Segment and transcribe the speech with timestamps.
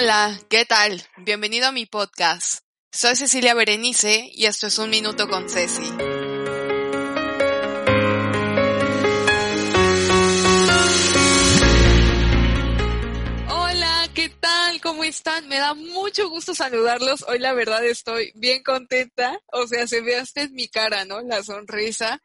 [0.00, 1.02] Hola, ¿qué tal?
[1.16, 2.60] Bienvenido a mi podcast.
[2.92, 5.90] Soy Cecilia Berenice y esto es Un Minuto con Ceci.
[13.50, 14.80] Hola, ¿qué tal?
[14.80, 15.48] ¿Cómo están?
[15.48, 17.24] Me da mucho gusto saludarlos.
[17.26, 19.40] Hoy la verdad estoy bien contenta.
[19.48, 21.20] O sea, se ve hasta en mi cara, ¿no?
[21.22, 22.22] La sonrisa.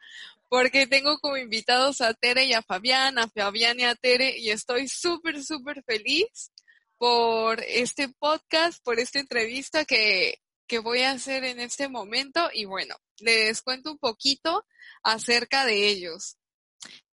[0.47, 4.51] Porque tengo como invitados a Tere y a Fabián, a Fabián y a Tere, y
[4.51, 6.52] estoy súper, súper feliz
[6.97, 12.65] por este podcast, por esta entrevista que, que voy a hacer en este momento y
[12.65, 14.65] bueno, les cuento un poquito
[15.03, 16.37] acerca de ellos.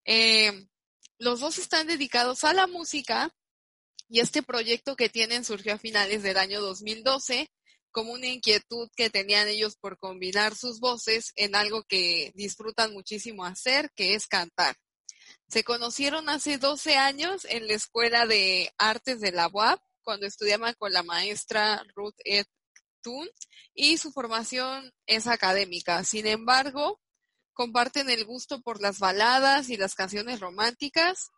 [0.05, 0.67] Eh,
[1.19, 3.33] los dos están dedicados a la música
[4.09, 7.49] y este proyecto que tienen surgió a finales del año 2012
[7.91, 13.45] como una inquietud que tenían ellos por combinar sus voces en algo que disfrutan muchísimo
[13.45, 14.75] hacer, que es cantar.
[15.51, 20.75] Se conocieron hace 12 años en la Escuela de Artes de la UAP, cuando estudiaban
[20.75, 22.45] con la maestra Ruth Ed
[23.01, 23.27] Thun,
[23.73, 26.05] y su formación es académica.
[26.05, 27.01] Sin embargo,
[27.51, 31.31] comparten el gusto por las baladas y las canciones románticas,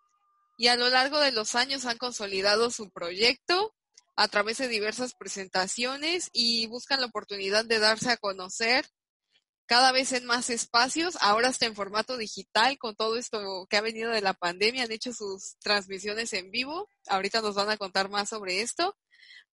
[0.59, 3.73] y a lo largo de los años han consolidado su proyecto
[4.15, 8.85] a través de diversas presentaciones y buscan la oportunidad de darse a conocer
[9.65, 13.81] cada vez en más espacios, ahora está en formato digital con todo esto que ha
[13.81, 18.09] venido de la pandemia, han hecho sus transmisiones en vivo, ahorita nos van a contar
[18.09, 18.95] más sobre esto,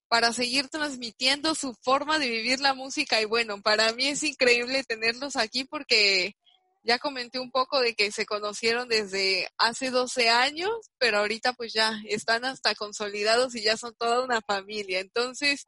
[0.08, 3.20] para seguir transmitiendo su forma de vivir la música.
[3.20, 6.34] Y bueno, para mí es increíble tenerlos aquí porque
[6.82, 11.72] ya comenté un poco de que se conocieron desde hace 12 años, pero ahorita pues
[11.72, 14.98] ya están hasta consolidados y ya son toda una familia.
[14.98, 15.66] Entonces,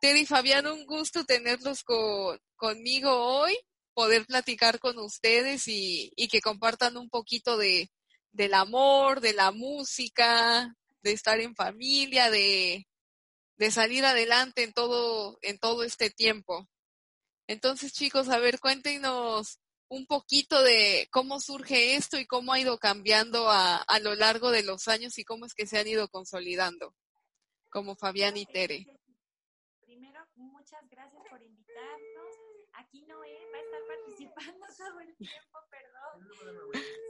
[0.00, 3.58] Tere y Fabián, un gusto tenerlos con, conmigo hoy
[4.00, 7.90] poder platicar con ustedes y, y que compartan un poquito de,
[8.32, 12.88] del amor, de la música, de estar en familia, de,
[13.58, 16.66] de salir adelante en todo, en todo este tiempo.
[17.46, 19.58] Entonces, chicos, a ver, cuéntenos
[19.90, 24.50] un poquito de cómo surge esto y cómo ha ido cambiando a, a lo largo
[24.50, 26.94] de los años y cómo es que se han ido consolidando,
[27.68, 28.86] como Fabián y Tere.
[29.82, 32.29] Primero, muchas gracias por invitarnos
[32.80, 36.28] aquí Noé va a estar participando todo el tiempo, perdón.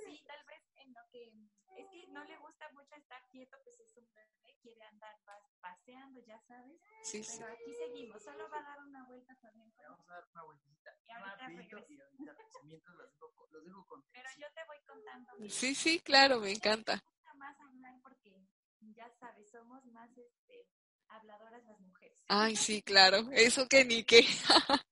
[0.04, 1.32] Sí, tal vez en lo que
[1.76, 5.16] es que no le gusta mucho estar quieto, pues es un bebé, quiere andar
[5.60, 6.80] paseando, ya sabes.
[7.02, 7.52] Sí, pero sí.
[7.54, 9.72] aquí seguimos, solo va a dar una vuelta también.
[9.76, 10.90] Vamos a dar una vueltita.
[11.06, 11.86] Y ahorita regreso.
[11.88, 12.62] y ahorita regreso.
[12.64, 15.32] Mientras los dejo, los dejo con Pero yo te voy contando.
[15.48, 16.96] Sí, sí, claro, me encanta.
[16.96, 18.46] Me gusta más hablar porque
[18.80, 20.66] ya sabes, somos más este
[21.08, 22.18] habladoras las mujeres.
[22.28, 24.20] Ay, sí, claro, eso que ni qué.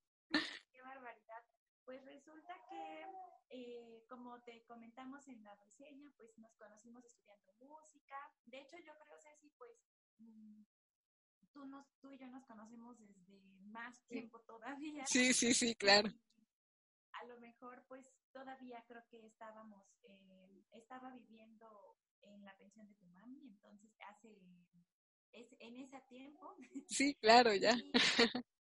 [1.89, 3.03] Pues resulta que,
[3.49, 8.31] eh, como te comentamos en la reseña, pues nos conocimos estudiando música.
[8.45, 9.73] De hecho, yo creo, Ceci, pues
[10.19, 10.65] mm,
[11.51, 15.07] tú, nos, tú y yo nos conocemos desde más tiempo todavía.
[15.07, 16.11] Sí, sí, sí, claro.
[17.13, 22.97] A lo mejor, pues todavía creo que estábamos, eh, estaba viviendo en la pensión de
[22.97, 24.39] tu mami, entonces hace,
[25.33, 26.55] es, en ese tiempo.
[26.87, 27.73] Sí, claro, ya.
[28.45, 28.58] Y,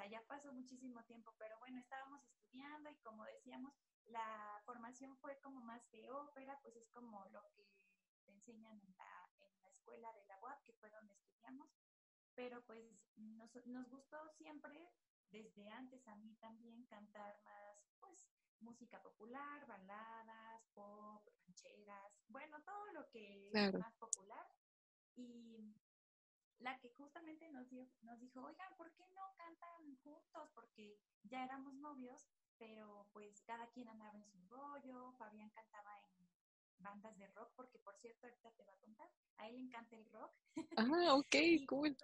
[0.00, 3.74] sea, ya pasó muchísimo tiempo, pero bueno, estábamos estudiando y como decíamos,
[4.06, 7.68] la formación fue como más de ópera, pues es como lo que
[8.24, 11.68] te enseñan en la, en la escuela de la UAP, que fue donde estudiamos,
[12.34, 12.82] pero pues
[13.16, 14.88] nos, nos gustó siempre,
[15.30, 18.26] desde antes a mí también, cantar más, pues,
[18.60, 23.76] música popular, baladas, pop, rancheras, bueno, todo lo que Claro.
[23.76, 24.46] es más popular.
[25.16, 25.74] Y
[26.60, 30.50] la que justamente nos, dio, nos dijo, oigan, ¿por qué no cantan juntos?
[30.54, 32.26] Porque ya éramos novios,
[32.58, 36.28] pero pues cada quien andaba en su rollo, Fabián cantaba en
[36.78, 39.96] bandas de rock, porque por cierto, ahorita te va a contar, a él le encanta
[39.96, 40.32] el rock.
[40.76, 41.34] Ah, ok,
[41.68, 41.96] cool.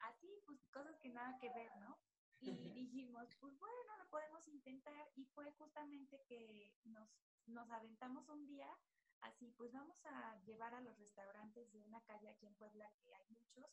[0.00, 1.98] Así, pues cosas que nada que ver, ¿no?
[2.40, 5.08] Y dijimos, pues bueno, lo podemos intentar.
[5.14, 7.08] Y fue justamente que nos,
[7.46, 8.68] nos aventamos un día,
[9.20, 13.14] así, pues vamos a llevar a los restaurantes de una calle aquí en Puebla, que
[13.14, 13.70] hay muchos,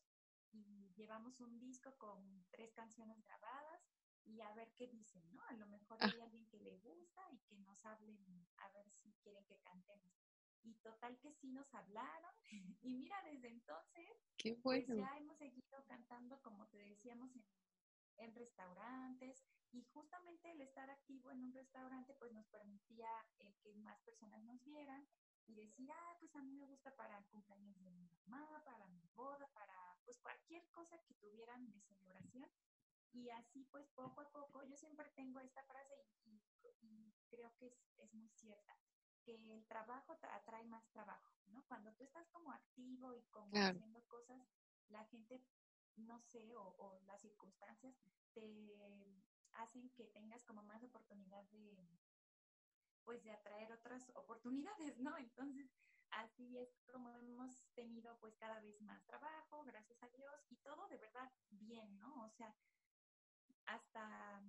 [0.51, 3.81] y llevamos un disco con tres canciones grabadas
[4.25, 5.41] y a ver qué dicen, ¿no?
[5.45, 6.07] A lo mejor Ah.
[6.13, 10.13] hay alguien que le gusta y que nos hablen a ver si quieren que cantemos.
[10.61, 12.33] Y total que sí nos hablaron.
[12.81, 14.05] Y mira, desde entonces
[14.37, 15.01] Qué pues bueno.
[15.01, 17.43] ya hemos seguido cantando, como te decíamos, en,
[18.17, 23.09] en restaurantes y justamente el estar activo en un restaurante pues nos permitía
[23.39, 25.07] el que más personas nos vieran
[25.47, 28.87] y decir, ah, pues a mí me gusta para el cumpleaños de mi mamá, para
[28.87, 29.68] mi boda, para
[30.09, 32.49] pues cualquier cosa que tuvieran de celebración.
[33.11, 35.93] Y así pues poco a poco, yo siempre tengo esta frase
[36.25, 38.75] y, y- y creo que es, es muy cierta,
[39.23, 41.63] que el trabajo atrae más trabajo, ¿no?
[41.67, 43.77] Cuando tú estás como activo y como Claro.
[43.77, 44.41] haciendo cosas,
[44.87, 45.43] la gente,
[45.95, 47.95] no sé, o, o las circunstancias
[48.33, 49.21] te
[49.51, 51.87] hacen que tengas como más oportunidad de,
[53.03, 55.15] pues de atraer otras oportunidades, ¿no?
[55.17, 55.69] Entonces,
[56.11, 60.87] así es como hemos tenido pues cada vez más trabajo, gracias a Dios, y todo
[60.87, 62.25] de verdad bien, ¿no?
[62.25, 62.55] O sea,
[63.65, 64.41] hasta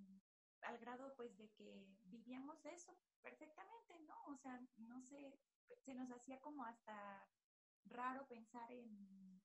[0.61, 4.15] al grado pues de que vivíamos eso perfectamente, ¿no?
[4.25, 5.39] O sea, no sé,
[5.79, 7.27] se nos hacía como hasta
[7.85, 9.41] raro pensar en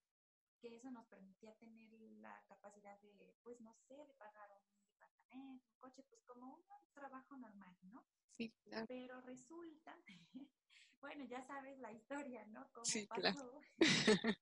[0.59, 5.69] que eso nos permitía tener la capacidad de, pues no sé, de pagar un departamento,
[5.69, 6.65] un coche, pues como un
[6.95, 8.05] trabajo normal, ¿no?
[8.31, 8.87] Sí, claro.
[8.89, 9.97] Pero resulta,
[11.07, 12.69] bueno, ya sabes la historia, ¿no?
[12.73, 13.21] Cómo Sí, pasó.
[13.23, 13.61] claro.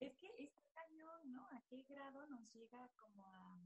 [0.00, 1.46] es que está cañón, ¿no?
[1.46, 3.56] ¿A qué grado nos llega como a,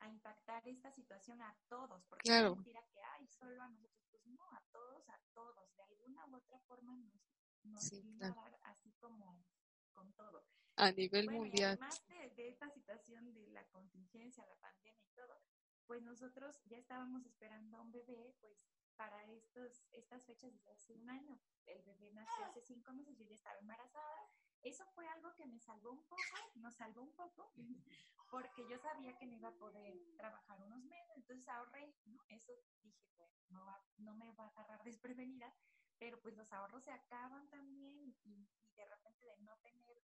[0.00, 2.04] a impactar esta situación a todos?
[2.08, 2.50] Porque Claro.
[2.50, 5.72] es mentira que hay solo a nosotros, pues no, a todos, a todos.
[5.76, 7.14] De alguna u otra forma nos,
[7.62, 8.40] nos Sí, vino claro.
[8.40, 9.44] a dar así como
[9.92, 10.44] con todo.
[10.78, 11.78] A nivel Bueno, mundial.
[11.80, 15.40] además de, de esta situación de la contingencia, la pandemia y todo,
[15.86, 18.58] pues nosotros ya estábamos esperando a un bebé, pues
[18.96, 21.38] para estos, estas fechas desde hace un año.
[21.66, 24.28] El bebé nació hace cinco meses, yo ya estaba embarazada.
[24.62, 26.22] Eso fue algo que me salvó un poco,
[26.56, 27.52] nos salvó un poco,
[28.30, 32.18] porque yo sabía que no iba a poder trabajar unos meses, entonces ahorré, ¿no?
[32.28, 32.78] Eso dije,
[33.16, 35.54] bueno, no, va- no me va a agarrar desprevenida,
[35.98, 40.02] pero pues los ahorros se acaban también y, y de repente de no tener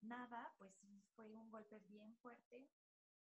[0.00, 2.70] nada, pues sí fue un golpe bien fuerte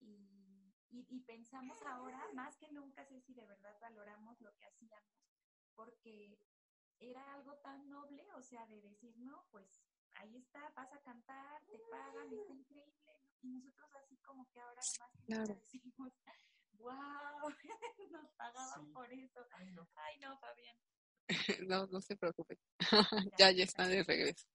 [0.01, 0.62] y,
[0.93, 5.11] y, y pensamos ahora, más que nunca, sé si de verdad valoramos lo que hacíamos,
[5.75, 6.39] porque
[7.01, 9.83] era algo tan noble, o sea, de decir, no, pues
[10.15, 13.33] ahí está, vas a cantar, te pagan, está increíble, ¿no?
[13.43, 15.55] Y nosotros así como que ahora más que nunca Claro.
[15.55, 16.13] decimos,
[16.75, 17.49] wow,
[18.13, 18.93] nos pagaban Sí.
[18.93, 19.47] por eso.
[19.53, 19.89] Ay, no.
[19.97, 20.77] Ay, no, Fabián.
[21.69, 22.59] No, no se preocupe.
[23.39, 24.47] Ya, ya está de regreso.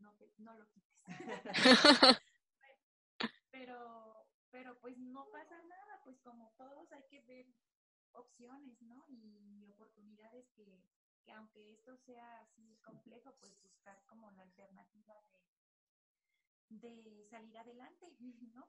[0.00, 2.22] no, no lo quites.
[4.86, 7.44] Pues no pasa nada, pues como todos hay que ver
[8.12, 9.04] opciones, ¿no?
[9.08, 10.80] Y oportunidades que,
[11.24, 15.14] que aunque esto sea así complejo, pues buscar como la alternativa
[16.68, 18.14] de, de salir adelante,
[18.54, 18.64] ¿no?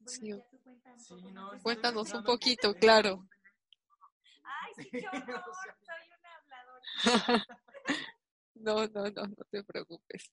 [0.00, 3.26] Bueno, Sí, ya tú cuenta un Sí, poco no, más Cuéntanos un poquito, claro.
[4.44, 5.42] Ay, sí, qué horror,
[5.80, 6.86] soy una habladora.
[8.56, 10.30] No, no, no, no te preocupes.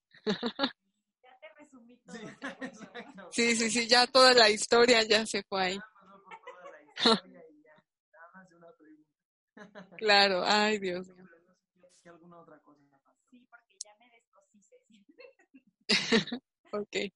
[1.73, 2.15] Resumí todo.
[2.15, 2.21] Sí.
[3.31, 5.75] Sí, sí, sí, ya toda la historia ya se fue ahí.
[5.75, 6.81] Ya pasó por toda la
[7.15, 7.83] historia y ya.
[8.11, 9.95] Nada más de una pregunta.
[9.97, 11.23] Claro, ay, Dios mío.
[12.05, 12.79] Alguna otra cosa.
[13.31, 14.11] Sí, porque ya me.
[16.71, 17.11] Ok.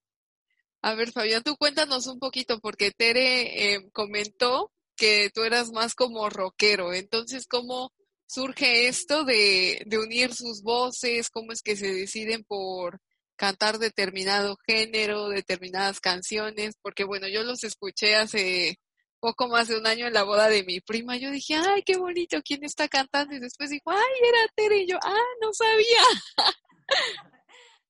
[0.81, 5.93] A ver, Fabián, tú cuéntanos un poquito, porque Tere eh, comentó que tú eras más
[5.93, 6.93] como rockero.
[6.93, 7.91] Entonces, ¿cómo
[8.25, 11.29] surge esto de, de unir sus voces?
[11.29, 12.99] ¿Cómo es que se deciden por
[13.37, 16.75] cantar determinado género, determinadas canciones?
[16.81, 18.79] Porque, bueno, yo los escuché hace
[19.19, 21.17] poco más de un año en la boda de mi prima.
[21.17, 23.35] Yo dije, ay, qué bonito, ¿quién está cantando?
[23.35, 24.79] Y después dijo, ay, era Tere.
[24.79, 26.01] Y yo, ah, no sabía.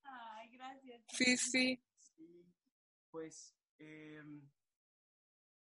[0.04, 1.01] Ay, gracias.
[1.18, 1.82] Sí, sí.
[2.16, 2.46] Sí,
[3.10, 4.48] pues em,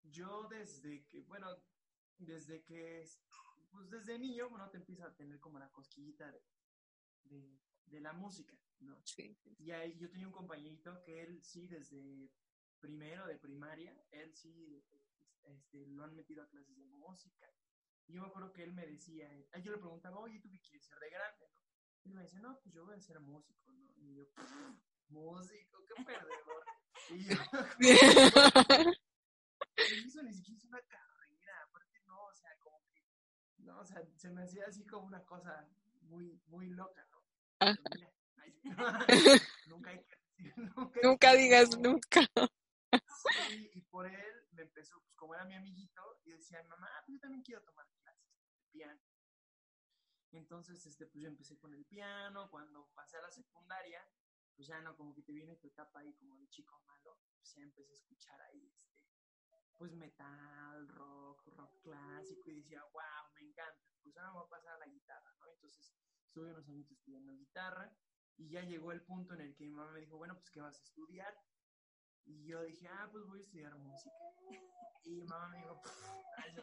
[0.04, 1.48] yo desde que, bueno,
[2.18, 3.04] desde que,
[3.70, 6.42] pues desde niño, bueno, te empieza a tener como la cosquillita de,
[7.24, 7.58] de,
[7.92, 9.00] de la música, ¿no?
[9.04, 12.30] Sí, Y ahí yo tenía un compañerito que él sí, desde
[12.80, 14.82] primero de primaria, él sí
[15.44, 17.46] este, lo han metido a clases de música.
[18.08, 19.28] Y yo me acuerdo que él me decía,
[19.62, 21.46] yo le preguntaba, oye, ¿tú qué quieres ser de grande?
[21.52, 21.60] ¿no?
[22.04, 23.92] Y él me decía, no, pues yo voy a ser músico, ¿no?
[23.96, 24.24] Y yo,
[25.08, 26.64] músico, qué perdedor.
[27.10, 27.34] Y yo,
[29.76, 33.02] "Y eso ni siquiera es una carrera, aparte no, o sea, como que,
[33.58, 35.68] no, o sea, se me hacía así como una cosa
[36.02, 37.06] muy, muy loca,
[39.66, 40.16] nunca hay que
[40.56, 42.20] nunca, hay Nunca que digas nunca.
[43.48, 47.14] Sí, y por él me empezó, pues como era mi amiguito, y decía, mamá, pues
[47.14, 49.00] yo también quiero tomar clases de piano.
[50.32, 54.02] Entonces, este, pues yo empecé con el piano, cuando pasé a la secundaria,
[54.56, 57.54] pues ya no, como que te viene tu etapa ahí como de chico malo, pues
[57.54, 59.02] ya empecé a escuchar ahí, este,
[59.76, 64.50] pues metal, rock, rock clásico y decía, wow, me encanta, pues ahora me voy a
[64.50, 65.48] pasar a la guitarra, ¿no?
[65.50, 65.94] Entonces
[66.32, 67.94] estuve unos años estudiando guitarra
[68.38, 70.62] y ya llegó el punto en el que mi mamá me dijo, bueno, pues ¿qué
[70.62, 71.38] vas a estudiar?
[72.24, 74.16] Y yo dije, ah, pues voy a estudiar música.
[75.04, 75.82] Y mi mamá me dijo,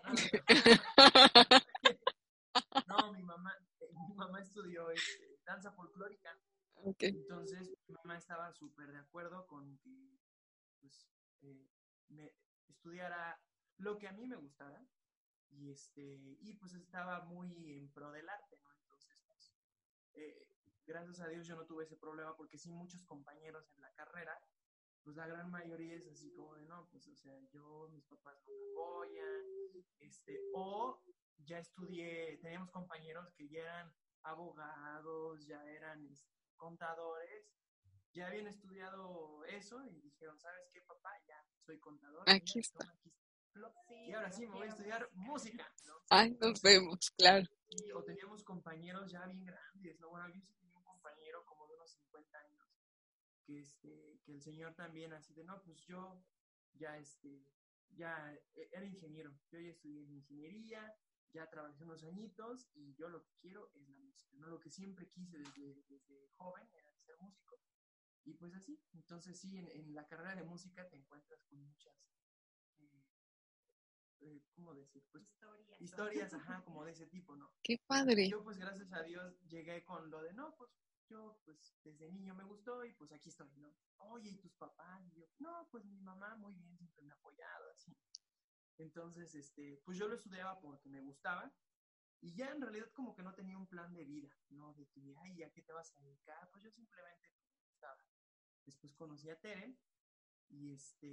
[2.87, 6.39] no, mi mamá, eh, mi mamá estudió este, danza folclórica.
[6.75, 7.09] Okay.
[7.09, 10.17] Entonces, mi mamá estaba súper de acuerdo con que
[10.79, 11.05] pues,
[11.41, 11.67] eh,
[12.07, 12.33] me
[12.69, 13.37] estudiara
[13.75, 14.81] lo que a mí me gustara.
[15.49, 18.69] Y, este, y pues estaba muy en pro del arte, ¿no?
[20.19, 20.45] Eh,
[20.85, 24.37] gracias a Dios yo no tuve ese problema porque sí muchos compañeros en la carrera,
[25.03, 28.35] pues la gran mayoría es así como de, no, pues o sea, yo, mis papás
[28.41, 31.01] no me apoyan, este, o
[31.37, 37.47] ya estudié, teníamos compañeros que ya eran abogados, ya eran este, contadores,
[38.13, 41.11] ya habían estudiado eso y dijeron, ¿sabes qué, papá?
[41.27, 42.23] Ya soy contador.
[42.27, 42.33] Está.
[42.33, 42.93] aquí está.
[44.05, 45.93] Y ahora sí me voy a estudiar música, ¿no?
[46.09, 47.47] Ay, nos vemos, claro.
[47.69, 50.09] Y- o teníamos compañeros ya bien grandes, ¿no?
[50.09, 52.67] Bueno, yo sí tenía un compañero como de unos 50 años,
[53.45, 56.23] que, este, que el señor también así de, no, pues yo
[56.73, 57.47] ya, este,
[57.89, 60.95] ya e- era ingeniero, yo ya estudié ingeniería,
[61.31, 64.47] ya trabajé unos añitos y yo lo que quiero es la música, ¿no?
[64.47, 67.61] Lo que siempre quise desde, joven era ser músico.
[68.23, 71.95] Y pues así, entonces sí, en, en la carrera de música te encuentras con muchas,
[74.21, 75.03] eh, ¿cómo decir?
[75.11, 75.81] Pues Historias.
[75.81, 77.51] historias, ajá, como de ese tipo, ¿no?
[77.63, 78.29] Qué padre.
[78.29, 80.71] Yo pues gracias a Dios llegué con lo de, no, pues
[81.09, 83.73] yo pues desde niño me gustó y pues aquí estoy, ¿no?
[83.97, 85.05] Oye, ¿y tus papás?
[85.07, 87.95] Y yo, no, pues mi mamá muy bien, siempre me ha apoyado, así.
[88.77, 91.51] Entonces, este, pues yo lo estudiaba porque me gustaba
[92.21, 94.73] y ya en realidad como que no tenía un plan de vida, ¿no?
[94.73, 96.49] De que, ay, ¿a qué te vas a dedicar?
[96.51, 97.99] Pues yo simplemente me gustaba.
[98.65, 99.77] Después conocí a Tere
[100.49, 101.07] y este,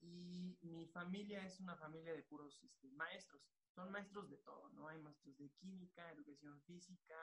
[0.00, 3.42] y mi familia es una familia de puros este, maestros.
[3.74, 4.88] Son maestros de todo, ¿no?
[4.88, 7.16] Hay maestros de química, educación física,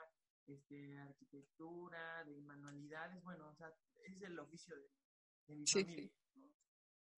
[0.46, 3.72] este, arquitectura, de manualidades, bueno, o sea,
[4.04, 4.90] es el oficio de,
[5.46, 6.54] de mi Sí, familia, ¿no?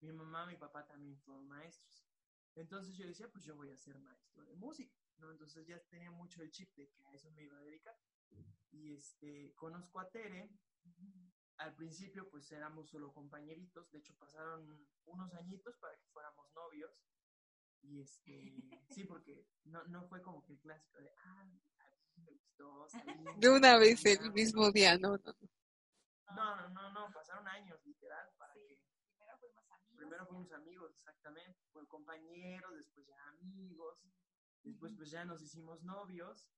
[0.01, 2.07] Mi mamá, mi papá también fueron maestros.
[2.55, 5.31] Entonces yo decía, pues yo voy a ser maestro de música, ¿no?
[5.31, 7.97] Entonces ya tenía mucho el chip de que a eso me iba a dedicar.
[8.71, 10.51] Y este, conozco a Tere.
[11.59, 13.91] Al principio, pues éramos solo compañeritos.
[13.91, 16.93] De hecho, pasaron unos añitos para que fuéramos novios.
[17.83, 21.61] Y este, sí, porque no, no fue como que el clásico de, ah, a mí
[22.17, 22.89] me gustó.
[22.89, 24.35] salimos, De una vez el caminamos".
[24.35, 25.17] mismo día, ¿no?
[25.17, 25.35] no.
[26.35, 28.81] No, no, no, no, pasaron años, literal, para Sí, que
[29.15, 29.97] primero fuimos amigos.
[29.97, 31.59] Primero fuimos amigos, exactamente.
[31.73, 33.99] Fue compañeros, después ya amigos.
[34.63, 36.49] Después pues ya nos hicimos novios.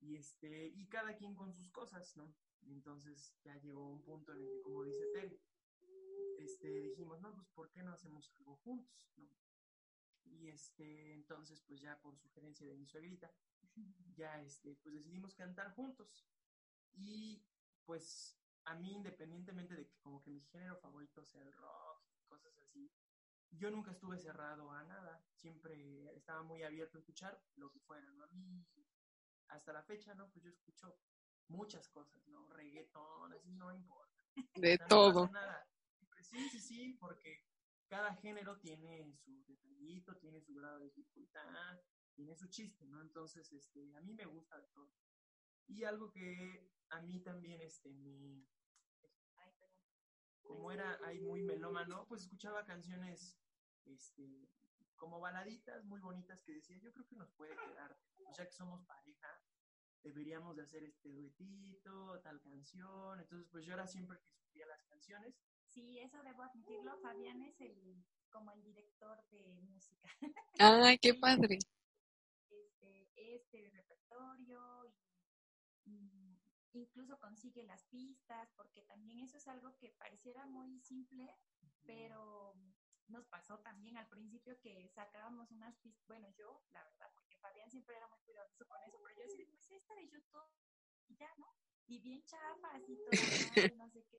[0.00, 2.34] Y este, y cada quien con sus cosas, ¿no?
[2.66, 5.40] Entonces ya llegó un punto en el que, como dice Tere,
[6.38, 9.10] este, dijimos, no, pues ¿por qué no hacemos algo juntos?
[10.24, 13.32] Y este, entonces, pues ya por sugerencia de mi suegrita,
[14.16, 16.26] ya este, pues decidimos cantar juntos.
[16.92, 17.44] Y
[17.84, 22.22] pues a mí, independientemente de que como que mi género favorito sea el rock y
[22.24, 22.90] cosas así,
[23.50, 25.24] yo nunca estuve cerrado a nada.
[25.34, 28.24] Siempre estaba muy abierto a escuchar lo que fuera, ¿no?
[28.24, 28.66] A mí,
[29.48, 30.30] hasta la fecha, ¿no?
[30.30, 30.98] Pues yo escucho
[31.48, 32.48] muchas cosas, ¿no?
[32.48, 34.24] Reggaetón, así no importa.
[34.56, 35.26] De no todo.
[35.26, 35.68] pasa nada.
[36.20, 37.44] Sí, sí, sí, porque
[37.88, 41.80] cada género tiene su detallito, tiene su grado de dificultad,
[42.14, 43.00] tiene su chiste, ¿no?
[43.02, 44.90] Entonces, este, a mí me gusta de todo.
[45.66, 48.46] Y algo que a mí también, este, me,
[50.42, 53.38] como era ahí muy melómano, pues escuchaba canciones,
[53.84, 54.48] este,
[54.96, 57.96] como baladitas muy bonitas que decía, yo creo que nos puede quedar,
[58.34, 59.42] sea que somos pareja,
[60.04, 64.84] deberíamos de hacer este duetito, tal canción, entonces pues yo era siempre que escribía las
[64.84, 65.34] canciones,
[65.74, 66.96] Sí, eso debo admitirlo.
[66.98, 70.08] Fabián es el como el director de música.
[70.60, 71.58] Ay, qué padre.
[72.48, 74.94] Este, este repertorio
[75.84, 76.38] y,
[76.72, 81.28] y incluso consigue las pistas, porque también eso es algo que pareciera muy simple,
[81.84, 82.54] pero
[83.08, 87.70] nos pasó también al principio que sacábamos unas pistas, bueno, yo, la verdad, porque Fabián
[87.70, 90.50] siempre era muy cuidadoso con eso, pero yo decía, pues esta de YouTube,
[91.08, 91.54] y ya, ¿no?
[91.86, 93.10] Y bien chafas y todo,
[93.68, 94.18] mal, no sé qué.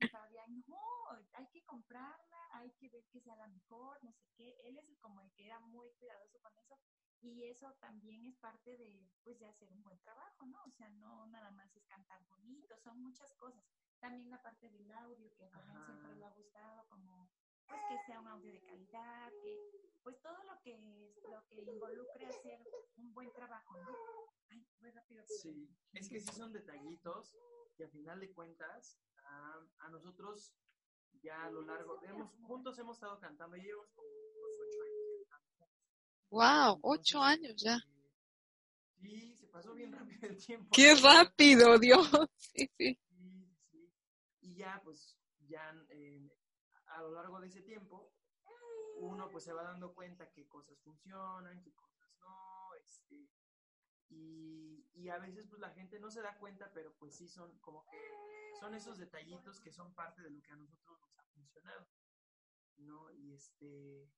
[0.00, 4.26] Y Fabián, no, hay que comprarla, hay que ver que sea la mejor, no sé
[4.34, 4.58] qué.
[4.64, 6.76] Él es como el que era muy cuidadoso con eso.
[7.20, 10.64] Y eso también es parte de, pues, de hacer un buen trabajo, ¿no?
[10.64, 13.64] O sea, no nada más es cantar bonito, son muchas cosas.
[14.00, 17.30] También la parte del audio, que a Fabián siempre le ha gustado, como,
[17.66, 19.58] pues, que sea un audio de calidad, que,
[20.02, 22.60] pues, todo lo que, es- lo que involucre hacer
[22.96, 23.96] un buen trabajo, ¿no?
[24.50, 25.24] Ay, muy rápido.
[25.28, 27.34] Sí, es que sí son detallitos
[27.76, 30.54] que a final de cuentas a, a nosotros
[31.22, 35.28] ya a lo largo, hemos, juntos hemos estado cantando, ya llevamos como unos ocho años
[36.30, 37.78] Wow, ocho años ya.
[39.00, 40.68] Sí, se pasó bien rápido el tiempo.
[40.72, 42.08] Qué rápido, Dios.
[42.38, 42.98] Sí, sí.
[43.08, 43.90] Sí, sí.
[44.42, 45.16] Y ya, pues,
[45.48, 46.20] ya eh,
[46.94, 48.12] a lo largo de ese tiempo,
[48.96, 53.28] uno pues se va dando cuenta qué cosas funcionan, qué cosas no, este,
[54.08, 57.58] y, y a veces pues la gente no se da cuenta, pero pues sí son
[57.58, 57.98] como que,
[58.60, 61.88] son esos detallitos que son parte de lo que a nosotros nos ha funcionado,
[62.76, 63.10] ¿no?
[63.12, 64.08] Y este,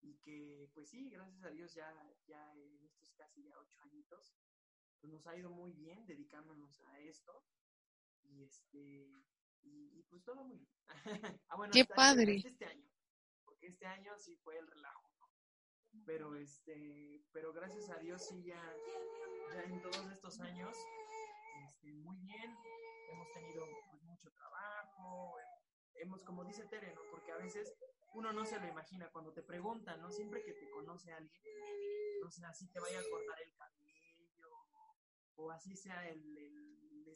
[0.00, 1.88] y que pues sí, gracias a Dios ya,
[2.26, 4.34] ya en estos casi ya ocho añitos,
[5.00, 7.44] pues nos ha ido muy bien dedicándonos a esto,
[8.24, 9.08] y este,
[9.62, 10.70] y, y pues todo muy bien.
[11.48, 12.36] ah, bueno, Qué hasta- padre.
[12.36, 12.90] hasta este año,
[13.44, 15.30] porque este año sí fue el relajo, ¿no?
[16.04, 18.62] Pero este, pero gracias a Dios sí ya,
[19.54, 20.76] ya en todos estos años,
[21.64, 22.54] este, muy bien,
[23.10, 25.36] hemos tenido pues, mucho trabajo,
[25.94, 27.00] hemos, como dice Tere, ¿no?
[27.10, 27.74] Porque a veces
[28.14, 30.10] uno no se lo imagina cuando te preguntan, ¿no?
[30.10, 31.42] Siempre que te conoce alguien,
[32.22, 34.50] no sé, así te vaya a cortar el cabello,
[35.36, 36.65] o así sea el, el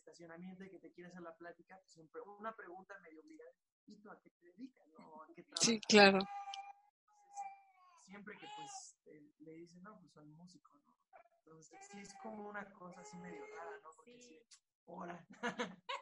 [0.00, 3.50] estacionamiento y que te quieres hacer la plática, pues siempre una pregunta medio obligada,
[3.86, 5.22] ¿y tú a qué te dedicas, no?
[5.22, 5.66] ¿A qué trabajas?
[5.66, 6.18] Sí, claro.
[6.18, 8.96] Entonces, siempre que pues
[9.40, 10.94] le dicen, no, pues soy músico, ¿no?
[11.38, 13.90] Entonces, sí es como una cosa así medio rara, ¿no?
[13.94, 14.38] Porque sí,
[14.86, 15.26] hola.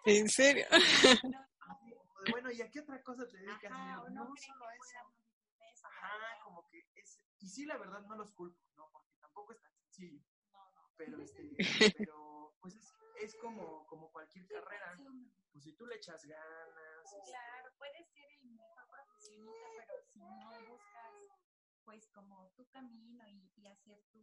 [0.04, 0.66] ¿En serio?
[2.30, 3.72] Bueno, ¿y a qué otra cosa te dedicas?
[3.72, 4.78] Ajá, no, no solo a que
[5.72, 5.86] eso.
[5.86, 6.10] Ajá,
[6.44, 7.18] como que es...
[7.40, 8.88] Y sí, la verdad, no los culpo, ¿no?
[8.92, 10.20] Porque tampoco es tan sencillo.
[10.96, 11.56] Pero, este,
[11.96, 14.96] pero pues es, es como, como cualquier carrera.
[15.52, 20.20] Pues si tú le echas ganas, este, Claro, puedes ser el mejor profesionista, pero si
[20.20, 21.14] no buscas,
[21.84, 24.20] pues, como tu camino y, y hacer tu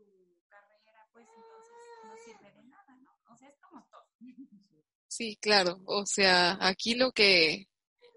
[0.48, 3.12] carrera, pues entonces no sirve de nada, ¿no?
[3.32, 4.06] O sea, es como todo.
[5.08, 5.80] Sí, claro.
[5.86, 7.68] O sea, aquí lo que,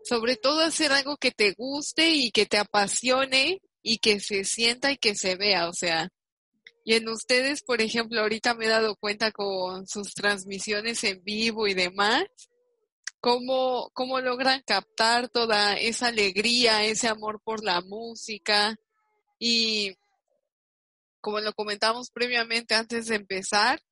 [0.04, 4.90] sobre todo hacer algo que te guste y que te apasione y que se sienta
[4.90, 5.68] y que se vea.
[5.68, 6.08] O sea,
[6.88, 11.66] y en ustedes, por ejemplo, ahorita me he dado cuenta con sus transmisiones en vivo
[11.66, 12.24] y demás,
[13.20, 18.74] cómo, cómo logran captar toda esa alegría, ese amor por la música
[19.38, 19.96] y
[21.20, 23.82] como lo comentamos previamente antes de empezar,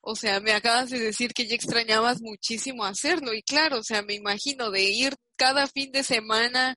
[0.00, 4.00] o sea, me acabas de decir que ya extrañabas muchísimo hacerlo y claro, o sea,
[4.00, 6.74] me imagino de ir cada fin de semana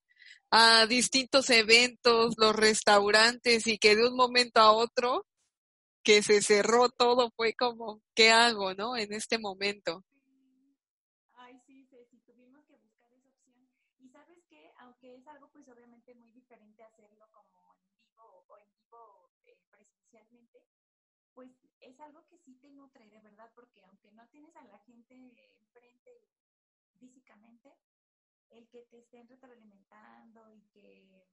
[0.51, 5.23] a distintos eventos, los restaurantes y que de un momento a otro
[6.09, 8.97] que se cerró todo fue como, ¿qué hago, no?
[8.97, 10.03] En este momento.
[11.33, 13.69] Ay, sí, Ceci, tuvimos que buscar esa opción.
[13.99, 18.57] Y sabes qué, aunque es algo pues obviamente muy diferente hacerlo como en vivo o
[18.57, 20.65] en vivo eh, presencialmente,
[21.35, 24.79] pues es algo que sí te nutre de verdad, porque aunque no tienes a la
[24.79, 26.23] gente enfrente
[26.97, 27.71] físicamente,
[28.49, 31.27] el que te estén retroalimentando y que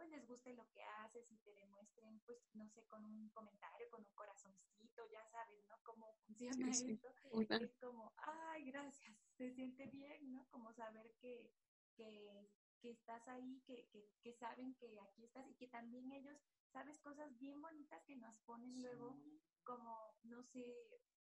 [0.00, 3.86] pues les guste lo que haces y te demuestren, pues no sé, con un comentario,
[3.90, 5.76] con un corazoncito, ya sabes, ¿no?
[5.82, 6.92] Cómo funciona Sí, sí.
[6.92, 10.46] esto Una- es como, ay, gracias, se siente bien, ¿no?
[10.48, 11.52] Como saber que,
[11.94, 12.48] que,
[12.80, 16.38] que estás ahí, que, que, que saben que aquí estás y que también ellos,
[16.72, 19.18] sabes, cosas bien bonitas que nos ponen luego,
[19.64, 20.64] como, no sé,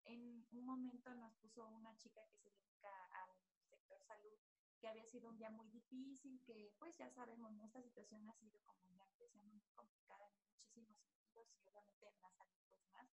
[0.05, 2.70] en un momento nos puso una chica que se salud,
[4.81, 7.64] que había sido un día muy difícil, que pues ya sabemos, ¿no?
[7.64, 12.21] Esta situación ha sido, como ya decía, muy complicada en muchísimos sentidos y obviamente en
[12.23, 13.09] la salud pues más.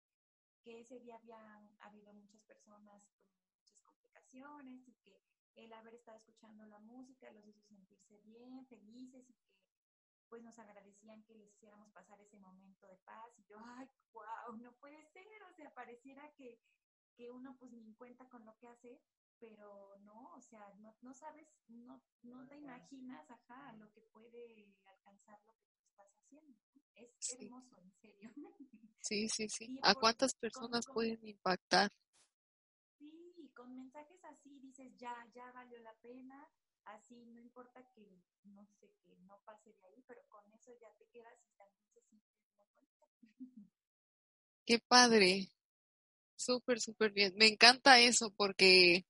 [0.64, 3.04] Que ese día habían habido muchas personas
[3.44, 5.22] con muchas complicaciones y que
[5.56, 9.58] el haber estado escuchando la música los hizo sentirse bien, felices y que
[10.30, 13.38] pues nos agradecían que les hiciéramos pasar ese momento de paz.
[13.38, 16.60] Y yo, ay, wow, no puede ser, o sea, pareciera que,
[17.16, 19.02] que uno pues ni en cuenta con lo que hace,
[19.40, 24.68] pero no, o sea, no, no sabes, no, no te imaginas, ajá, lo que puede
[24.86, 26.58] alcanzar lo que tú estás haciendo.
[26.96, 27.46] Es Sí.
[27.46, 28.32] hermoso, en serio.
[29.02, 29.80] Sí, sí, sí.
[29.84, 31.90] ¿A cuántas personas con- pueden impactar?
[33.00, 36.50] Sí, y con mensajes así dices, ya, ya valió la pena,
[36.86, 40.92] así no importa que, no sé, que no pase de ahí, pero con eso ya
[40.98, 42.28] te quedas y también se siente
[42.76, 43.08] bonito.
[44.66, 45.50] Qué padre.
[46.36, 47.34] Súper, súper bien.
[47.38, 49.06] Me encanta eso porque,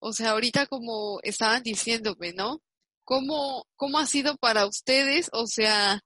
[0.00, 2.60] o sea, ahorita como estaban diciéndome, ¿no?
[3.04, 6.00] ¿Cómo, cómo ha sido para ustedes, o sea,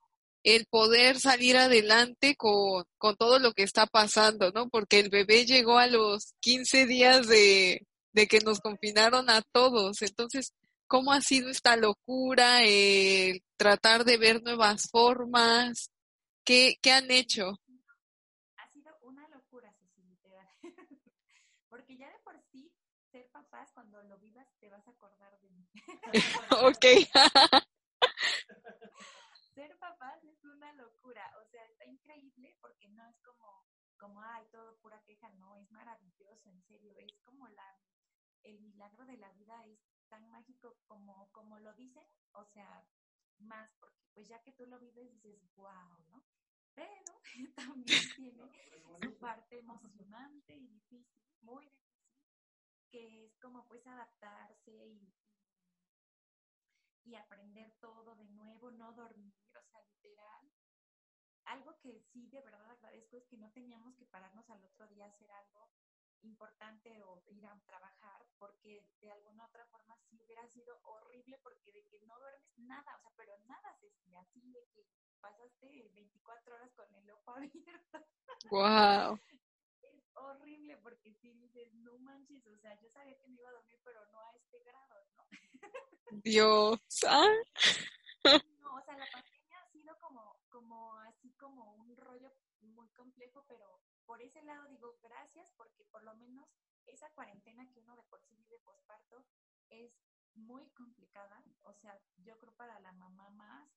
[0.45, 4.69] el poder salir adelante con, con todo lo que está pasando, ¿no?
[4.69, 10.03] Porque el bebé llegó a los 15 días de, de que nos confinaron a todos.
[10.03, 10.53] Entonces,
[10.87, 15.91] ¿cómo ha sido esta locura, el tratar de ver nuevas formas?
[16.45, 17.59] ¿Qué, qué han hecho?
[18.57, 20.49] Ha sido una locura, Ceci, literal.
[21.71, 22.71] Porque ya de por sí,
[23.73, 25.69] cuando lo vivas, te vas a acordar de mí.
[26.63, 26.85] Ok.
[29.55, 33.65] ser papás es una locura, o sea, está increíble porque no es como,
[33.97, 37.79] como, ay, todo pura queja, no, es maravilloso, en serio, es como la,
[38.43, 42.85] el milagro de la vida es tan mágico como, como lo dicen, o sea,
[43.39, 46.25] más, porque pues ya que tú lo vives dices, wow, ¿no?
[46.75, 47.21] Pero
[47.57, 48.51] también tiene
[49.01, 51.07] su parte emocionante y difícil,
[51.43, 51.84] muy difícil,
[52.95, 55.13] que es como pues adaptarse y,
[57.03, 60.53] y aprender todo de nuevo, no dormir, o sea, literal.
[61.47, 65.07] Algo que sí de verdad agradezco es que no teníamos que pararnos al otro día
[65.07, 65.73] a hacer algo
[66.23, 71.73] importante o ir a trabajar, porque de alguna otra forma sí hubiera sido horrible porque
[71.73, 74.87] de que no duermes nada, o sea, pero nada se así de que
[75.21, 78.07] pasaste 24 horas con el ojo abierto.
[78.53, 79.19] Wow.
[80.15, 83.81] Horrible porque si dices, no manches, o sea, yo sabía que me iba a dormir,
[83.85, 85.25] pero no a este grado, ¿no?
[86.23, 86.81] Dios.
[87.09, 87.29] ¿Ah?
[88.61, 93.45] No, o sea, la pandemia ha sido como, como así como un rollo muy complejo,
[93.49, 96.49] pero por ese lado digo gracias porque por lo menos
[96.87, 99.25] esa cuarentena que uno de por sí vive posparto
[99.69, 99.93] es
[100.35, 103.69] muy complicada, o sea, yo creo para la mamá más,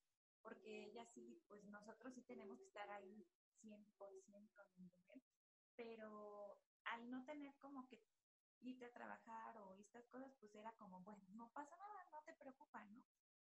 [0.42, 3.26] porque ella sí, pues nosotros sí tenemos que estar ahí
[3.60, 5.22] 100% con el bebé,
[5.78, 8.02] pero al no tener como que
[8.58, 12.34] irte a trabajar o estas cosas, pues era como, bueno, no pasa nada, no te
[12.34, 13.00] preocupa, ¿no?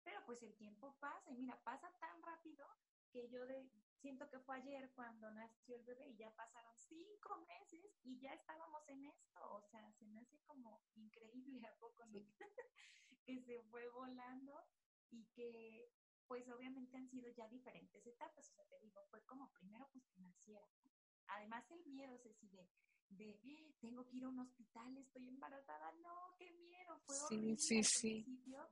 [0.03, 2.67] Pero pues el tiempo pasa y mira, pasa tan rápido
[3.11, 7.37] que yo de, siento que fue ayer cuando nació el bebé y ya pasaron cinco
[7.47, 12.05] meses y ya estábamos en esto, o sea, se me hace como increíble a poco,
[12.07, 12.19] ¿no?
[13.25, 14.67] que se fue volando
[15.11, 15.89] y que
[16.27, 20.05] pues obviamente han sido ya diferentes etapas, o sea, te digo, fue como primero pues
[20.09, 21.06] que naciera, ¿no?
[21.27, 22.67] Además el miedo, Ceci, de,
[23.09, 27.57] de tengo que ir a un hospital, estoy embarazada, no, qué miedo, fue Sí, horrible
[27.57, 28.23] sí, al sí.
[28.23, 28.69] principio,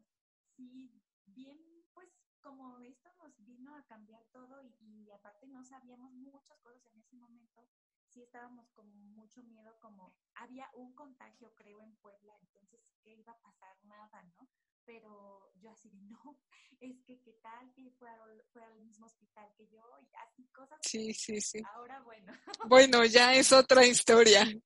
[0.56, 0.92] sí,
[1.26, 1.58] bien,
[1.94, 2.10] pues
[2.42, 7.00] como esto nos vino a cambiar todo y, y aparte no sabíamos muchas cosas en
[7.00, 7.68] ese momento,
[8.16, 13.34] sí estábamos con mucho miedo, como había un contagio, creo, en Puebla, entonces, ¿qué iba
[13.34, 13.76] a pasar?
[13.84, 14.48] Nada, ¿no?
[14.86, 16.40] Pero yo así de, no,
[16.80, 20.48] es que qué tal que fue al, fue al mismo hospital que yo y así
[20.54, 20.80] cosas.
[20.82, 21.62] Sí, sí, sí.
[21.74, 22.32] Ahora, bueno.
[22.70, 24.46] Bueno, ya es otra historia.
[24.46, 24.64] Sí,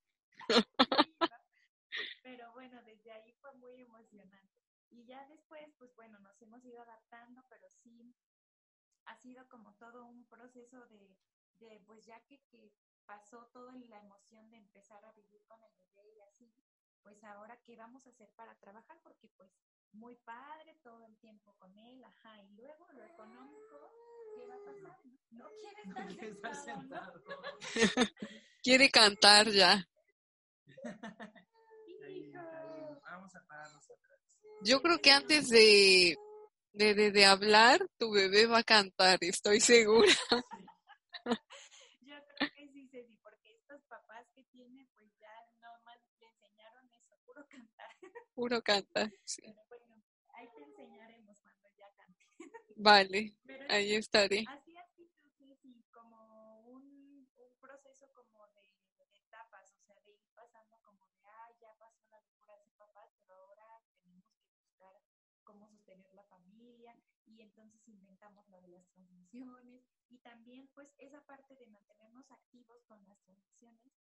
[0.49, 0.55] ¿no?
[2.21, 4.47] Pero bueno, desde ahí fue muy emocionante.
[4.91, 8.15] Y ya después, pues bueno, nos hemos ido adaptando, pero sí
[9.05, 11.17] ha sido como todo un proceso de,
[11.59, 12.71] de pues ya que, que
[13.09, 16.53] pasó toda la emoción de empezar a vivir con el bebé y así,
[17.01, 19.49] pues ahora qué vamos a hacer para trabajar, porque pues
[19.93, 23.91] muy padre todo el tiempo con él, ajá, y luego lo económico,
[24.35, 24.99] ¿qué va a pasar?
[25.31, 27.13] No quiere No estar quiere sentado.
[28.61, 29.87] Quiere cantar ya.
[33.01, 34.19] Vamos a pararnos atrás.
[34.61, 36.15] Yo creo que antes de,
[36.73, 40.13] de, de, de hablar, tu bebé va a cantar, estoy segura.
[48.47, 49.11] cantar.
[49.25, 49.41] sí.
[49.43, 49.95] Pero bueno,
[50.33, 52.25] ahí te enseñaremos cuando ya cante.
[52.77, 54.45] Vale, Pero ahí sí, estaré.
[54.45, 58.63] así sido, Ceci, como un, un proceso como de,
[58.97, 62.71] de etapas, o sea, de ir pasando como de, ah, ya pasó la locura de
[62.77, 65.01] papás, pero ahora tenemos que buscar
[65.43, 71.21] cómo sostener la familia y entonces inventamos lo de las transmisiones y también pues esa
[71.25, 73.91] parte de mantenernos activos con las transmisiones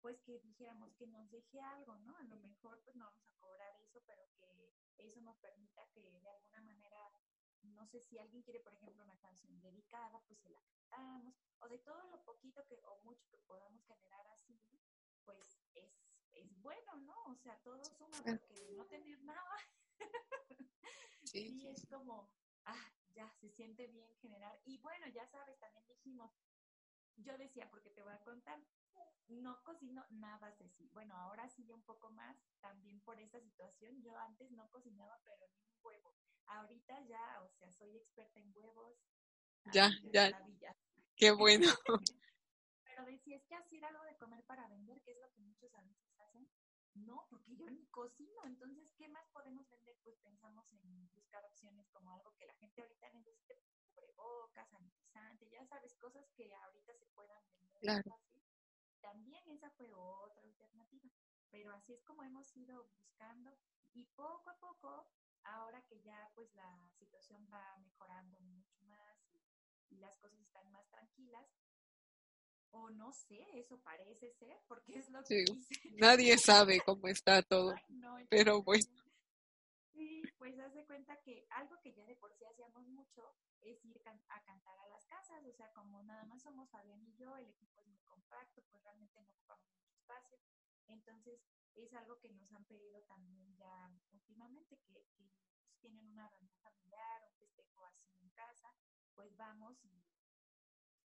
[0.00, 2.16] pues que dijéramos que nos deje algo, ¿no?
[2.16, 6.02] A lo mejor pues no vamos a cobrar eso, pero que eso nos permita que
[6.20, 7.12] de alguna manera,
[7.62, 11.68] no sé si alguien quiere, por ejemplo, una canción dedicada, pues se la cantamos, o
[11.68, 14.60] de todo lo poquito que, o mucho que podamos generar así,
[15.24, 15.92] pues es,
[16.32, 17.24] es bueno, ¿no?
[17.24, 19.56] O sea, todo suma porque de no tener nada,
[21.24, 22.28] Sí, sí sí, es como,
[22.64, 24.58] ah, ya se siente bien generar.
[24.64, 26.32] Y bueno, ya sabes, también dijimos,
[27.16, 28.58] yo decía, porque te voy a contar,
[29.50, 30.88] no cocino nada, Ceci.
[30.92, 34.00] Bueno, ahora sí ya un poco más, también por esa situación.
[34.02, 36.14] Yo antes no cocinaba, pero ni un huevo.
[36.46, 38.96] Ahorita ya, o sea, soy experta en huevos.
[39.72, 40.30] Ya, ya.
[40.30, 40.76] maravilla.
[41.16, 41.66] Qué bueno.
[42.84, 45.72] Pero decía, es que hacer algo de comer para vender, que es lo que muchos
[45.74, 46.48] a veces hacen.
[46.94, 48.40] No, porque yo ni cocino.
[48.44, 49.96] Entonces, ¿qué más podemos vender?
[50.02, 53.60] Pues pensamos en buscar opciones como algo que la gente ahorita necesite,
[53.94, 58.10] cubrebocas, sanitizante, ya sabes, cosas que ahorita se puedan vender Claro.
[58.10, 58.39] fácil.
[59.00, 61.10] También esa fue otra alternativa.
[61.50, 63.50] Pero así es como hemos ido buscando
[63.92, 65.08] y poco a poco,
[65.42, 70.70] ahora que ya pues la situación va mejorando mucho más y, y las cosas están
[70.70, 71.44] más tranquilas,
[72.72, 75.96] o no sé, eso parece ser, porque es lo que Sí.
[75.96, 78.84] Nadie sabe cómo está todo, Ay, no, yo pero no bueno.
[79.92, 83.84] Sí, pues haz de cuenta que algo que ya de por sí hacíamos mucho es
[83.84, 87.36] ir a cantar a las casas, o sea, como nada más somos Fabián y yo,
[87.36, 90.38] el equipo es muy compacto, pues realmente no ocupamos mucho espacio.
[90.86, 95.32] Entonces, es algo que nos han pedido también ya últimamente, que, que
[95.80, 98.74] tienen una reunión familiar, un festejo así en casa,
[99.14, 100.02] pues vamos y,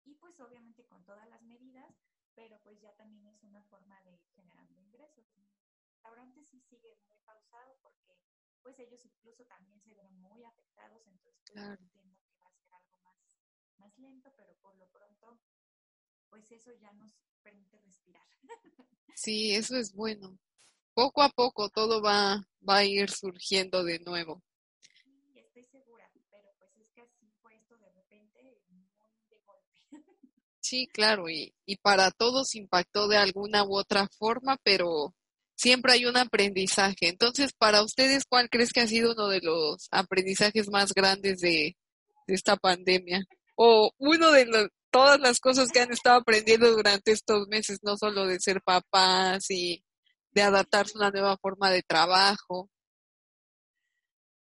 [0.04, 2.00] y pues obviamente con todas las medidas,
[2.34, 5.26] pero pues ya también es una forma de ir generando ingresos.
[5.36, 5.48] El
[5.88, 8.20] restaurante sí sigue muy pausado porque
[8.64, 11.80] pues ellos incluso también se ven muy afectados, entonces pues, Claro.
[11.82, 13.20] entiendo que va a ser algo más,
[13.78, 15.38] más lento, pero por lo pronto
[16.30, 18.26] pues eso ya nos permite respirar.
[19.14, 20.36] Sí, eso es bueno.
[20.94, 24.42] Poco a poco todo va, va a ir surgiendo de nuevo.
[25.04, 28.88] Sí, estoy segura, pero pues es que así fue esto de repente, muy
[29.30, 29.78] de golpe.
[30.60, 35.14] Sí, claro, y, y para todos impactó de alguna u otra forma, pero
[35.56, 37.08] siempre hay un aprendizaje.
[37.08, 41.76] Entonces, para ustedes, ¿cuál crees que ha sido uno de los aprendizajes más grandes de,
[42.26, 43.24] de esta pandemia?
[43.56, 47.96] O uno de los, todas las cosas que han estado aprendiendo durante estos meses, no
[47.96, 49.84] solo de ser papás y
[50.32, 52.68] de adaptarse a una nueva forma de trabajo.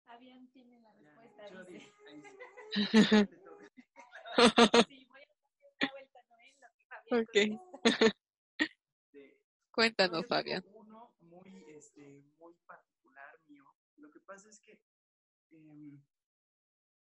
[0.06, 1.44] Fabián tiene la respuesta,
[4.88, 5.38] sí, voy a dar
[5.82, 6.36] una vuelta, ¿no?
[6.40, 7.36] En lo que Fabián Ok.
[7.72, 8.06] contesta.
[9.14, 9.38] Este,
[9.72, 10.62] Cuéntanos, Fabián.
[10.64, 13.66] tengo uno muy, este, muy particular mío.
[13.98, 14.80] Lo que pasa es que
[15.50, 16.00] em,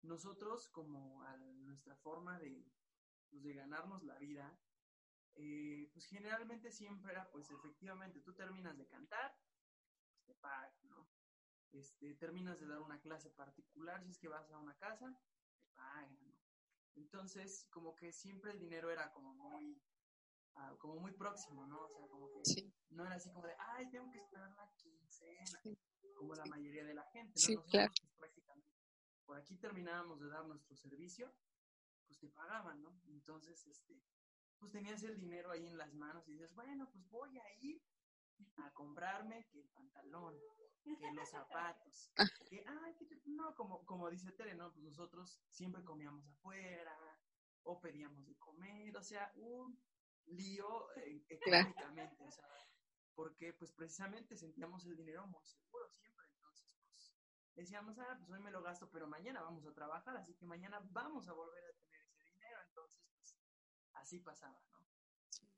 [0.03, 2.71] nosotros, como a nuestra forma de,
[3.31, 4.61] pues, de ganarnos la vida,
[5.33, 9.35] eh, pues generalmente siempre era, pues efectivamente, tú terminas de cantar,
[10.11, 11.09] pues te pagan, ¿no?
[11.71, 15.19] Este, terminas de dar una clase particular, si es que vas a una casa,
[15.59, 16.37] te pagan, ¿no?
[16.93, 19.81] Entonces, como que siempre el dinero era como muy,
[20.57, 21.85] ah, como muy próximo, ¿no?
[21.85, 24.69] O sea, como que Sí, no era así como de, ay, tengo que esperar la
[24.77, 25.77] quincena, Sí.
[26.15, 27.39] como la mayoría de la gente, ¿no?
[27.41, 27.93] Sí, Nosotros, claro.
[27.99, 28.69] pues, prácticamente,
[29.25, 31.33] por aquí terminábamos de dar nuestro servicio,
[32.05, 32.99] pues te pagaban, ¿no?
[33.07, 34.01] Entonces, este,
[34.59, 37.81] pues tenías el dinero ahí en las manos y dices, bueno, pues voy a ir
[38.57, 40.35] a comprarme que el pantalón,
[40.83, 42.11] que los zapatos,
[42.51, 44.71] que, ay, que no, como, como dice Tere, ¿no?
[44.71, 46.97] Pues nosotros siempre comíamos afuera,
[47.63, 49.77] o pedíamos de comer, o sea, un
[50.27, 51.69] lío eh, Claro.
[51.69, 52.47] económicamente, o sea,
[53.15, 57.13] porque pues precisamente sentíamos el dinero muy seguro siempre, entonces pues
[57.55, 60.79] decíamos, ah, pues hoy me lo gasto, pero mañana vamos a trabajar, así que mañana
[60.91, 63.35] vamos a volver a tener ese dinero, entonces pues
[63.93, 64.85] así pasaba, ¿no?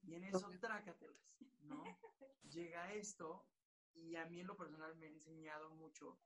[0.03, 1.84] Y en eso, trácatelas, ¿no?
[2.43, 3.45] Llega esto
[3.93, 6.19] y a mí en lo personal me ha enseñado mucho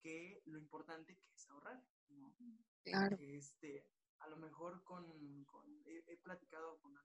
[0.00, 2.34] que lo importante que es ahorrar, ¿no?
[2.82, 3.16] Claro.
[3.16, 3.86] que este,
[4.18, 6.98] a lo mejor con, con- he, he platicado con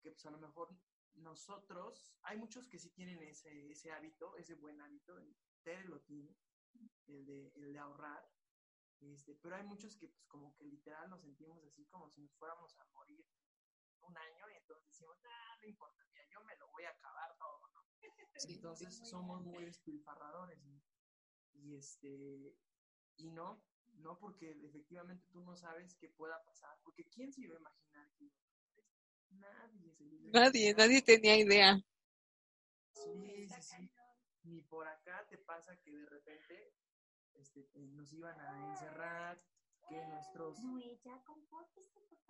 [0.00, 0.74] que pues a lo mejor
[1.14, 5.18] nosotros, hay muchos que sí tienen ese, ese hábito, ese buen hábito,
[5.62, 6.36] Tere lo tiene,
[7.06, 8.24] el de, el de ahorrar,
[9.00, 12.34] este, pero hay muchos que pues como que literal nos sentimos así como si nos
[12.36, 13.26] fuéramos a morir
[14.02, 17.36] un año y entonces decimos, ah, no importa, mira, yo me lo voy a acabar
[17.38, 17.80] todo, ¿no?
[18.40, 18.54] Sí.
[18.54, 20.82] Entonces muy somos muy despilfarradores, ¿no?
[21.52, 22.56] Y este,
[23.16, 23.62] y no,
[23.94, 28.10] no porque efectivamente tú no sabes qué pueda pasar, porque ¿quién se iba a imaginar
[28.14, 28.49] que iba a?
[29.30, 29.94] Nadie
[30.32, 31.80] Nadie, nadie tenía idea.
[32.92, 33.90] Sí, sí, sí.
[34.44, 36.74] Ni por acá te pasa que de repente
[37.34, 39.40] este, eh, nos iban a encerrar,
[39.88, 40.58] que nuestros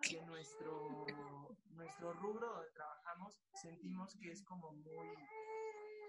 [0.08, 5.14] que nuestro, nuestro rubro donde trabajamos sentimos que es como muy,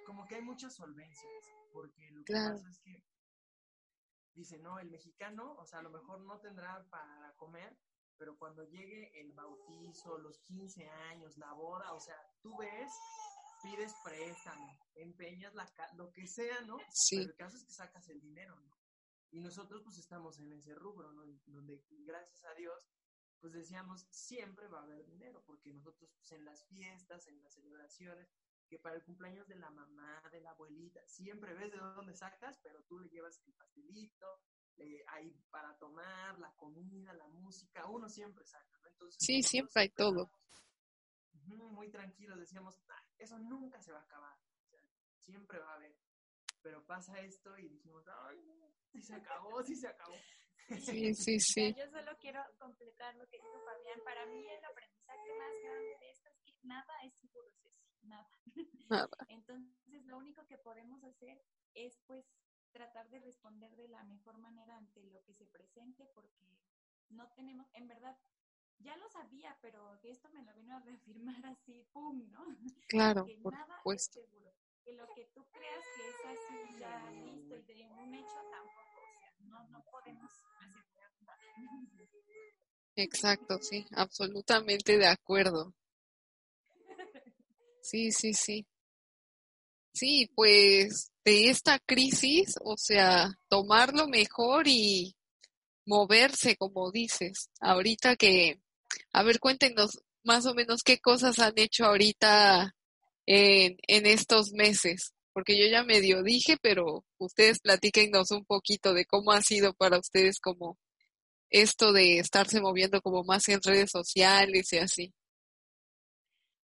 [0.06, 2.56] como que hay muchas solvencias, porque lo que Claro.
[2.56, 3.04] pasa es que
[4.34, 7.78] dice, no, el mexicano, o sea, a lo mejor no tendrá para comer,
[8.22, 12.94] pero cuando llegue el bautizo, los 15 años, la boda, o sea, tú ves,
[13.64, 16.78] pides préstamo, empeñas la lo que sea, ¿no?
[16.92, 18.78] Sí, Pero el caso es que sacas el dinero, ¿no?
[19.32, 21.26] Y nosotros pues estamos en ese rubro, ¿no?
[21.48, 22.88] Donde gracias a Dios,
[23.40, 27.56] pues decíamos, siempre va a haber dinero, porque nosotros pues en las fiestas, en las
[27.56, 28.30] celebraciones,
[28.70, 32.60] que para el cumpleaños de la mamá, de la abuelita, siempre ves de dónde sacas,
[32.62, 34.28] pero tú le llevas el pastelito,
[34.78, 38.88] eh, ahí para tomar, la comida, la música, uno siempre saca, ¿no?
[38.90, 40.32] Entonces, Sí, siempre hay todo.
[41.82, 44.82] muy tranquilos, decíamos, "Ah, eso nunca se va a acabar, o sea,
[45.18, 45.96] siempre va a haber.
[46.62, 50.16] Pero pasa esto y dijimos, ay, no, sí se acabó, sí se acabó.
[50.80, 51.74] sí, sí, sí.
[51.74, 54.00] yo solo quiero completar lo que dijo Fabián.
[54.06, 58.30] Para mí el aprendizaje más grande de esto es que nada es seguro, Ceci, nada.
[58.90, 59.10] Nada.
[59.28, 61.42] Entonces, lo único que podemos hacer
[61.74, 62.24] es, pues,
[62.82, 66.58] tratar de responder de la mejor manera ante lo que se presente, porque
[67.10, 68.18] no tenemos, en verdad,
[68.80, 72.44] ya lo sabía, pero esto me lo vino a reafirmar así, ¡pum!, ¿no?
[72.88, 74.20] Claro, que por nada supuesto.
[74.20, 74.52] es seguro.
[74.74, 79.02] porque lo que tú creas que es así ya listo y de un hecho tampoco,
[79.04, 81.92] o sea, no, no podemos asegurar nada.
[82.96, 85.74] Exacto, sí, absolutamente de acuerdo.
[87.82, 88.66] Sí, sí, sí.
[89.94, 95.16] Sí, pues de esta crisis, o sea, tomarlo mejor y
[95.86, 97.50] moverse, como dices.
[97.60, 98.60] Ahorita que,
[99.14, 102.76] a ver, cuéntenos más o menos qué cosas han hecho ahorita
[103.26, 109.06] en, en estos meses, porque yo ya medio dije, pero ustedes platíquenos un poquito de
[109.06, 110.78] cómo ha sido para ustedes como
[111.50, 115.14] esto de estarse moviendo como más en redes sociales y así.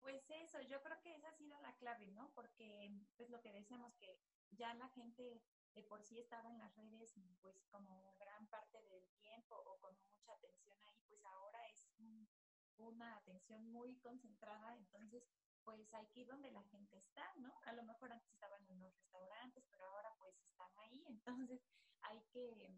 [0.02, 2.32] Pues eso, yo creo que esa ha sido la clave, ¿no?
[2.34, 4.18] Porque pues lo que decíamos que
[4.60, 5.42] ya la gente
[5.74, 9.96] de por sí estaba en las redes pues como gran parte del tiempo o con
[10.12, 12.28] mucha atención ahí, pues ahora es un,
[12.78, 15.24] una atención muy concentrada, entonces
[15.64, 17.54] pues hay que ir donde la gente está, ¿no?
[17.64, 21.62] A lo mejor antes estaban en los restaurantes, pero ahora pues están ahí, entonces
[22.02, 22.78] hay que,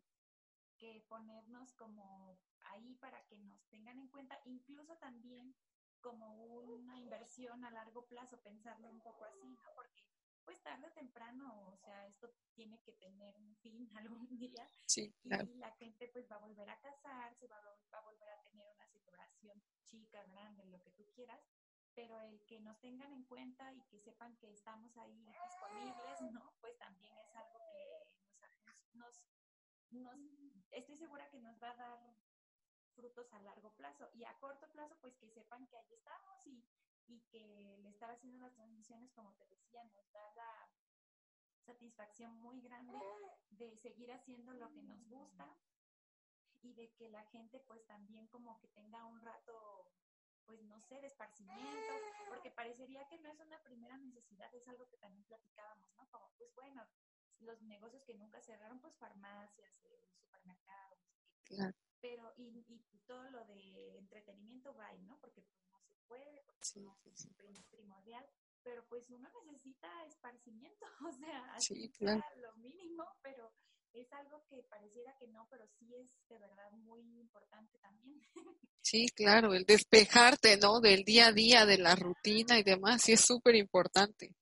[0.77, 2.39] que ponernos como
[2.73, 5.55] ahí para que nos tengan en cuenta, incluso también
[6.01, 9.73] como una inversión a largo plazo, pensarlo un poco así, ¿no?
[9.75, 10.03] Porque
[10.45, 14.67] pues tarde o temprano, o sea, esto tiene que tener un fin algún día.
[14.85, 15.45] Sí, claro.
[15.49, 17.61] Y la gente pues va a volver a casarse, va a,
[17.93, 21.41] va a volver a tener una celebración chica, grande, lo que tú quieras,
[21.93, 26.53] pero el que nos tengan en cuenta y que sepan que estamos ahí disponibles, ¿no?
[26.61, 28.07] Pues también es algo que
[28.93, 29.27] nos,
[29.91, 30.17] nos, nos,
[30.71, 31.99] estoy segura que nos va a dar
[32.95, 36.63] frutos a largo plazo y a corto plazo pues que sepan que ahí estamos y,
[37.11, 40.69] y que el estar haciendo las transmisiones como te decía nos da la
[41.65, 42.97] satisfacción muy grande
[43.51, 45.55] de seguir haciendo lo que nos gusta
[46.61, 49.91] y de que la gente pues también como que tenga un rato
[50.45, 51.93] pues no sé, de esparcimiento,
[52.27, 56.09] porque parecería que no es una primera necesidad, es algo que también platicábamos, ¿no?
[56.09, 56.85] Como, pues bueno,
[57.39, 60.99] los negocios que nunca cerraron, pues farmacias, eh, supermercados,
[61.45, 61.73] Claro.
[61.99, 65.17] pero y, y todo lo de entretenimiento va, ¿no?
[65.19, 65.70] Porque pues
[66.11, 66.93] puede, porque Sí, no
[67.59, 68.25] es primordial,
[68.63, 72.23] pero pues uno necesita esparcimiento, o sea, Sí, así claro.
[72.41, 73.51] lo mínimo, pero
[73.93, 78.19] es algo que pareciera que no, pero sí es de verdad muy importante también.
[78.83, 80.81] Sí, claro, el despejarte, ¿no?
[80.81, 84.35] Del día a día, de la rutina y demás, sí es súper importante.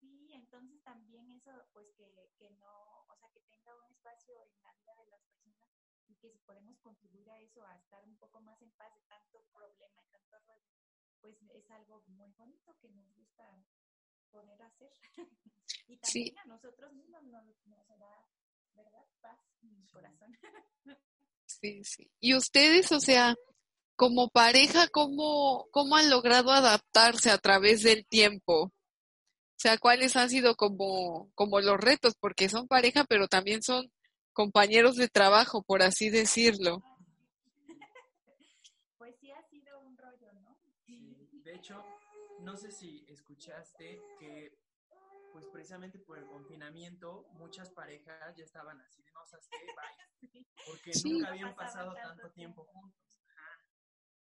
[0.00, 2.06] Sí, entonces también eso, pues que,
[2.38, 5.66] que no, o sea, que tenga un espacio en la vida de las personas
[6.08, 9.02] y que si podemos contribuir a eso, a estar un poco más en paz de
[9.08, 10.70] tanto problema y tanto rollo,
[11.20, 13.44] pues es algo muy bonito que nos gusta
[14.30, 14.92] poder hacer.
[15.88, 16.30] y Sí.
[16.32, 18.28] también a nosotros mismos nos, nos da,
[18.74, 19.04] ¿verdad?
[19.20, 20.38] Paz en el corazón.
[21.48, 22.10] Sí, sí.
[22.20, 23.34] Y ustedes, o sea,
[23.94, 28.64] como pareja, ¿cómo, cómo han logrado adaptarse a través del tiempo?
[28.64, 28.72] O
[29.58, 32.14] sea, ¿cuáles han sido como, como los retos?
[32.20, 33.90] Porque son pareja, pero también son
[34.34, 36.82] compañeros de trabajo, por así decirlo.
[38.98, 40.58] pues sí ha sido un rollo, ¿no?
[40.84, 41.84] Sí, de hecho,
[42.38, 44.56] no sé si escuchaste que,
[45.32, 50.46] pues precisamente por el confinamiento, muchas parejas ya estaban así de no sabes qué, bye,
[50.64, 51.10] porque Sí.
[51.12, 53.20] nunca No habían pasado tanto tiempo juntos.
[53.26, 53.64] Ajá.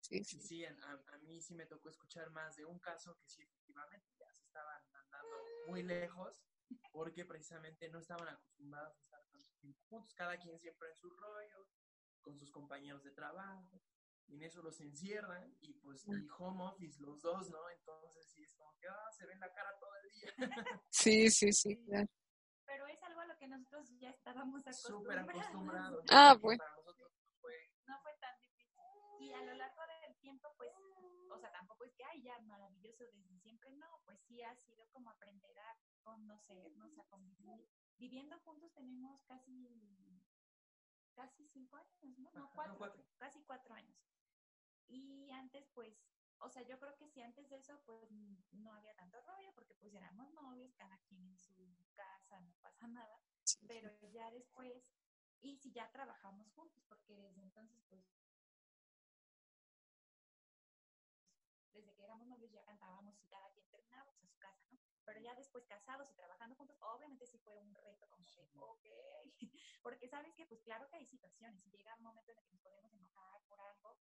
[0.02, 0.40] Sí, sí.
[0.40, 0.72] sí, a,
[1.08, 4.44] a mí sí me tocó escuchar más de un caso que sí, efectivamente, ya se
[4.44, 5.36] estaban andando
[5.68, 6.42] muy lejos
[6.92, 11.10] porque precisamente no estaban acostumbrados a estar tanto tiempo juntos, cada quien siempre en su
[11.10, 11.68] rollo,
[12.22, 13.82] con sus compañeros de trabajo,
[14.28, 17.70] y en eso los encierran y pues y home office los dos, ¿no?
[17.70, 20.34] Entonces sí es como que ah, se ven la cara todo el día.
[20.90, 22.08] Sí, sí, sí, claro.
[22.66, 25.30] Pero es algo a lo que nosotros ya estábamos Súper acostumbrados.
[25.30, 26.06] acostumbrados.
[26.10, 26.58] Ah, bueno.
[26.58, 28.84] Para nosotros pues, fue no fue tan difícil.
[29.20, 30.72] Y a lo largo del tiempo, pues,
[31.30, 34.88] o sea, tampoco es que, ay, ya maravilloso desde siempre, no, pues sí ha sido
[34.92, 37.68] como aprender a conocernos, a convivir.
[37.98, 40.22] Viviendo juntos tenemos casi,
[41.14, 42.32] casi cinco años, ¿no?
[42.34, 43.04] No, cuatro, no, cuatro.
[43.18, 43.96] casi cuatro años.
[44.88, 45.96] Y antes, pues,
[46.40, 48.10] o sea, yo creo que si antes de eso, pues,
[48.52, 51.54] no había tanto rollo, porque pues éramos novios, cada quien en su
[51.96, 53.20] casa, no pasa nada
[53.68, 54.84] pero ya después,
[55.42, 58.04] y si ya trabajamos juntos, porque desde entonces, pues,
[61.74, 64.80] desde que éramos novios ya cantábamos y cada quien terminábamos a su casa, ¿no?
[65.04, 68.86] Pero ya después casados y trabajando juntos, obviamente sí fue un reto como de, ok,
[69.84, 72.54] porque sabes que, pues claro que hay situaciones, y llega un momento en el que
[72.54, 73.98] nos podemos enojar por algo,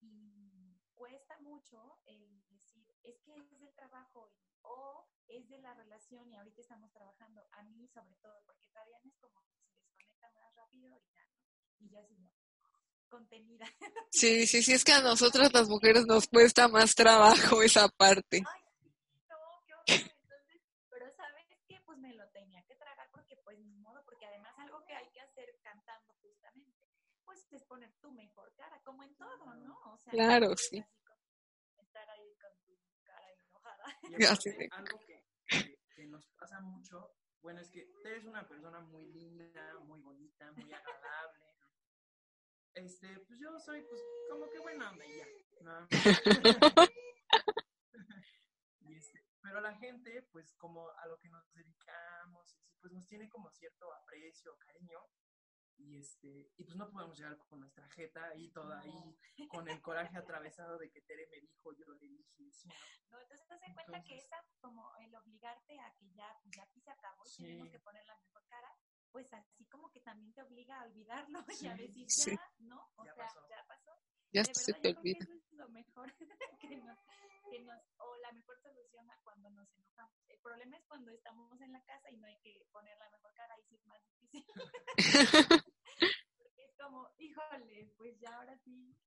[0.00, 5.74] y cuesta mucho el decir, es que es del trabajo, y- o es de la
[5.74, 9.68] relación, y ahorita estamos trabajando, a mí sobre todo, porque Fabián es como que se
[9.72, 11.40] desconecta más rápido y ya, ¿no?
[11.80, 12.30] Y yo así, ¿no?
[13.08, 13.66] contenida.
[14.10, 18.42] Sí, sí, sí, es que a nosotras las mujeres nos cuesta más trabajo esa parte.
[18.46, 18.62] Ay,
[19.28, 19.36] no,
[19.66, 20.14] qué horror.
[20.22, 21.44] Entonces, pero sabes
[27.42, 29.78] pues es poner tu mejor cara, como en todo, ¿no?
[29.92, 30.78] O sea, Claro, no sí.
[30.78, 33.84] así como estar ahí con tu cara enojada.
[34.02, 38.46] Y aparte, algo que, que- que nos pasa mucho, bueno, es que tú eres una
[38.48, 41.44] persona muy linda, muy bonita, muy agradable.
[41.60, 41.66] ¿no?
[42.74, 45.26] Este, pues yo soy, pues, como que buena onda y ya.
[45.60, 45.88] ¿no?
[48.80, 53.28] Y este, pero la gente, pues, como a lo que nos dedicamos, pues nos tiene
[53.30, 54.98] como cierto aprecio, cariño.
[55.76, 59.18] Y este, y pues no podemos llegar con nuestra jeta ahí toda ahí,
[59.48, 62.74] con el coraje atravesado de que Tere me dijo, yo le dije, sí, ¿no?
[63.10, 66.62] No, entonces te das cuenta que esa, como el obligarte a que ya, pues ya
[66.64, 67.42] aquí se acabó y Sí.
[67.42, 68.72] tenemos que poner la mejor cara,
[69.10, 71.82] pues así como que también te obliga a olvidarlo y a Sí.
[71.86, 72.30] decir, Sí.
[72.32, 72.92] ya, ¿no?
[72.96, 73.48] O Ya sea, pasó.
[73.48, 73.92] ya pasó.
[74.32, 75.24] Ya de se verdad, te yo creo que olvida.
[75.24, 76.14] eso es lo mejor
[76.60, 76.98] que nos,
[77.54, 80.18] que nos, o la mejor solución a cuando nos enojamos.
[80.26, 83.32] El problema es cuando estamos en la casa y no hay que poner la mejor
[83.34, 84.44] cara, ahí sí es más difícil.
[86.38, 88.98] Porque es como, híjole, pues ya ahora sí,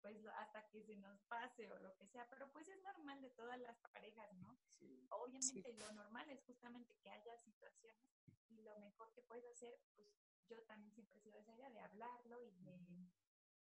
[0.00, 3.30] pues hasta que se nos pase o lo que sea, pero pues es normal de
[3.30, 4.56] todas las parejas, ¿no?
[4.68, 5.04] Sí.
[5.10, 8.14] Obviamente lo normal es justamente que haya situaciones
[8.48, 10.06] y lo mejor que puedes hacer, pues
[10.48, 12.78] yo también siempre he sido esa idea de hablarlo y de,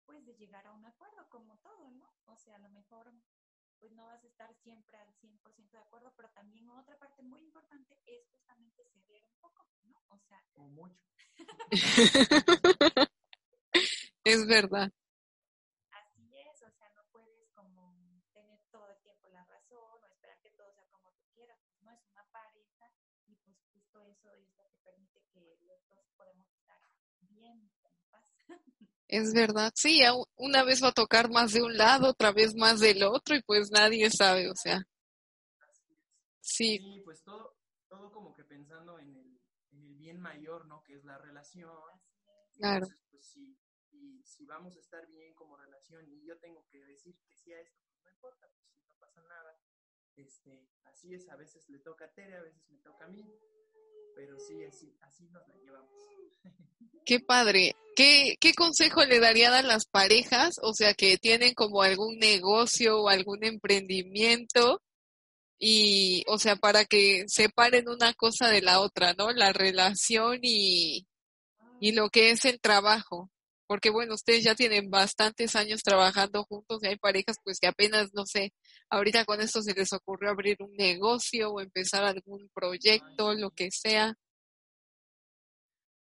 [0.05, 2.14] pues de llegar a un acuerdo como todo, ¿no?
[2.26, 3.12] O sea, a lo mejor
[3.81, 7.41] pues no vas a estar siempre al 100% de acuerdo, pero también otra parte muy
[7.41, 9.97] importante es justamente ceder un poco, ¿no?
[10.09, 11.03] O sea, O mucho.
[14.24, 14.93] Es verdad.
[15.93, 17.95] así es, o sea, no puedes como
[18.33, 21.81] tener todo el tiempo la razón o esperar que todo sea como tú quieras, pues
[21.83, 22.93] no es una pareja
[23.26, 26.81] y pues justo eso es lo que permite que los dos podemos estar
[27.20, 28.31] bien, en paz.
[29.12, 29.72] Es verdad.
[29.74, 33.02] Sí, a- una vez va a tocar más de un lado, otra vez más del
[33.02, 34.76] otro y pues nadie sabe, o sea,
[35.68, 35.98] Así es.
[36.40, 37.56] sí, Sí, pues todo,
[37.88, 39.40] todo como que pensando en el,
[39.72, 40.82] en el bien mayor, ¿no?
[40.84, 41.68] Que es la relación.
[42.56, 42.86] Claro.
[42.86, 43.58] Entonces, pues sí,
[43.90, 47.52] y si vamos a estar bien como relación y yo tengo que decir que sí
[47.52, 49.58] a esto, pues no importa, pues no pasa nada.
[50.14, 53.24] Este, así es, a veces le toca a Tere, a veces me toca a mí,
[54.21, 55.89] pero sí, así, nos la llevamos.
[57.07, 57.75] Qué padre.
[57.97, 60.57] ¿Qué, qué consejo le darían a las parejas?
[60.62, 64.83] O sea, que tienen como algún negocio o algún emprendimiento
[65.59, 69.33] y, o sea, para que separen una cosa de la otra, ¿no?
[69.33, 71.07] La relación y,
[71.81, 73.31] y lo que es el trabajo.
[73.71, 78.12] Porque bueno, ustedes ya tienen bastantes años trabajando juntos y hay parejas pues que apenas,
[78.14, 78.53] no sé,
[78.91, 83.71] ahorita con esto se les ocurrió abrir un negocio o empezar algún proyecto, lo que
[83.71, 84.12] sea.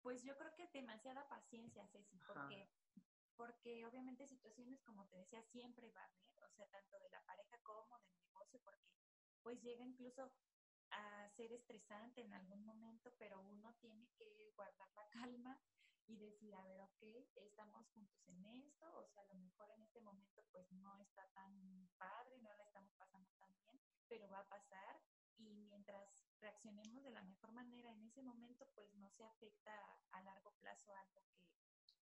[0.03, 2.69] Pues yo creo que demasiada paciencia, Ceci, porque,
[3.35, 7.21] porque obviamente situaciones, como te decía, siempre va a haber, o sea, tanto de la
[7.25, 8.93] pareja como del negocio, porque
[9.41, 10.31] pues llega incluso
[10.91, 15.59] a ser estresante en algún momento, pero uno tiene que guardar la calma
[16.07, 17.03] y decir, a ver, ok,
[17.35, 21.27] estamos juntos en esto, o sea, a lo mejor en este momento pues no está
[21.33, 25.01] tan padre, no la estamos pasando tan bien, pero va a pasar
[25.37, 29.73] y mientras reaccionemos de la mejor manera en ese momento, pues no se afecta
[30.11, 31.49] a largo plazo algo que,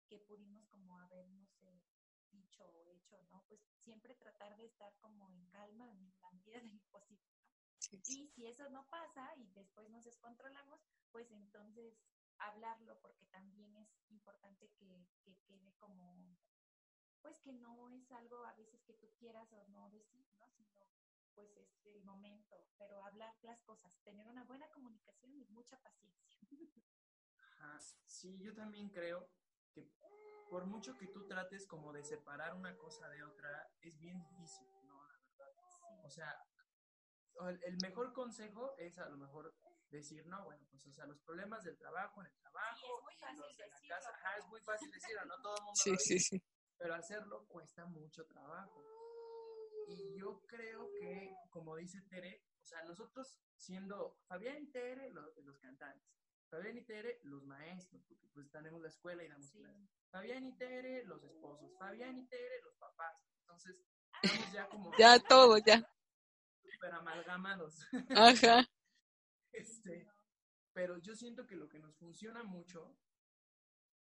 [0.08, 1.82] que pudimos como haber, no sé,
[2.30, 3.42] dicho o hecho, ¿no?
[3.48, 7.50] Pues siempre tratar de estar como en calma en la medida de lo posible, ¿no?
[7.78, 8.22] Sí, sí.
[8.22, 10.80] Y si eso no pasa y después nos descontrolamos,
[11.12, 11.94] pues entonces
[12.38, 16.36] hablarlo porque también es importante que, que quede como,
[17.22, 20.48] pues que no es algo a veces que tú quieras o no decir, ¿no?
[20.50, 20.86] Sino
[21.34, 26.38] pues es el momento, pero hablar las cosas, tener una buena comunicación y mucha paciencia.
[27.58, 29.28] Ajá, Sí, yo también creo
[29.72, 29.90] que
[30.50, 34.68] por mucho que tú trates como de separar una cosa de otra, es bien difícil,
[34.86, 35.02] ¿no?
[35.06, 35.48] La verdad.
[36.04, 36.34] O sea,
[37.64, 39.54] el mejor consejo es a lo mejor
[39.90, 43.02] decir, no, bueno, pues, o sea, los problemas del trabajo en el trabajo Sí, es
[43.04, 45.62] muy fácil los de la decirlo, casa, ajá, es muy fácil decirlo, no todo el
[45.64, 46.42] mundo Sí, lo sí, dice, sí.
[46.76, 48.82] pero hacerlo cuesta mucho trabajo.
[49.88, 55.36] Y yo creo que, como dice Tere, o sea, nosotros siendo Fabián y Tere los,
[55.44, 56.10] los cantantes,
[56.50, 59.58] Fabián y Tere los maestros, porque pues tenemos la escuela y damos Sí.
[59.58, 59.88] clases.
[60.10, 63.16] Fabián y Tere los esposos, Fabián y Tere los papás.
[63.40, 63.76] Entonces,
[64.22, 65.88] estamos ya como Ya todo, ya.
[66.62, 67.78] súper amalgamados.
[68.10, 68.66] Ajá.
[69.56, 70.06] Este,
[70.72, 72.94] pero yo siento que lo que nos funciona mucho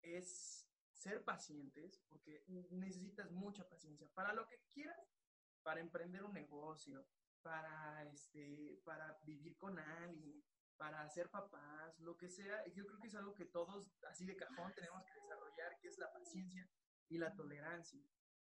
[0.00, 5.18] es ser pacientes, porque necesitas mucha paciencia para lo que quieras,
[5.62, 7.04] para emprender un negocio,
[7.42, 10.44] para este, para vivir con alguien,
[10.76, 12.64] para ser papás, lo que sea.
[12.68, 15.98] Yo creo que es algo que todos, así de cajón, tenemos que desarrollar, que es
[15.98, 16.70] la paciencia
[17.08, 18.00] y la tolerancia,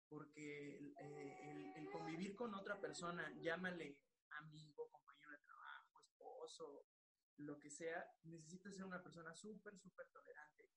[0.08, 3.96] porque eh, el, el convivir con otra persona, llámale
[4.30, 5.09] amigo, compañero
[7.36, 10.70] lo que sea, necesitas ser una persona súper, súper tolerante.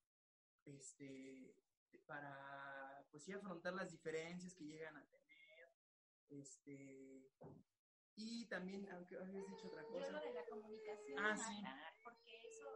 [0.66, 1.56] Este,
[2.06, 5.70] para, pues sí, afrontar las diferencias que llegan a tener,
[6.30, 7.30] este,
[8.16, 10.12] y también, aunque habías dicho otra Yo cosa.
[10.12, 11.62] lo de la comunicación, Ah, sí.
[12.04, 12.70] porque eso,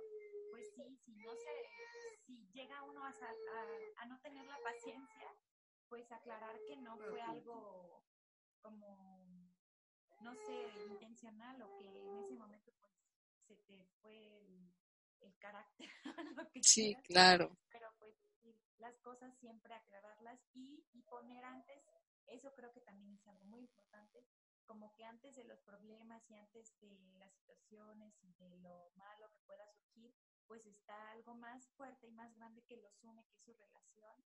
[0.52, 5.34] pues sí, si no se, si llega uno a, a, a no tener la paciencia,
[5.88, 8.04] pues aclarar que no fue algo
[8.62, 9.54] como,
[10.22, 12.87] no sé, intencional o que en ese momento pues
[13.48, 14.72] se te fue el,
[15.22, 15.90] el carácter,
[16.38, 17.58] lo que Sí, quieras, claro.
[17.72, 18.16] pero pues
[18.78, 21.84] las cosas siempre aclararlas y, y poner antes,
[22.28, 24.26] eso creo que también es algo muy importante,
[24.66, 29.30] como que antes de los problemas y antes de las situaciones y de lo malo
[29.32, 30.14] que pueda surgir,
[30.46, 34.24] pues está algo más fuerte y más grande que los une, que es su relación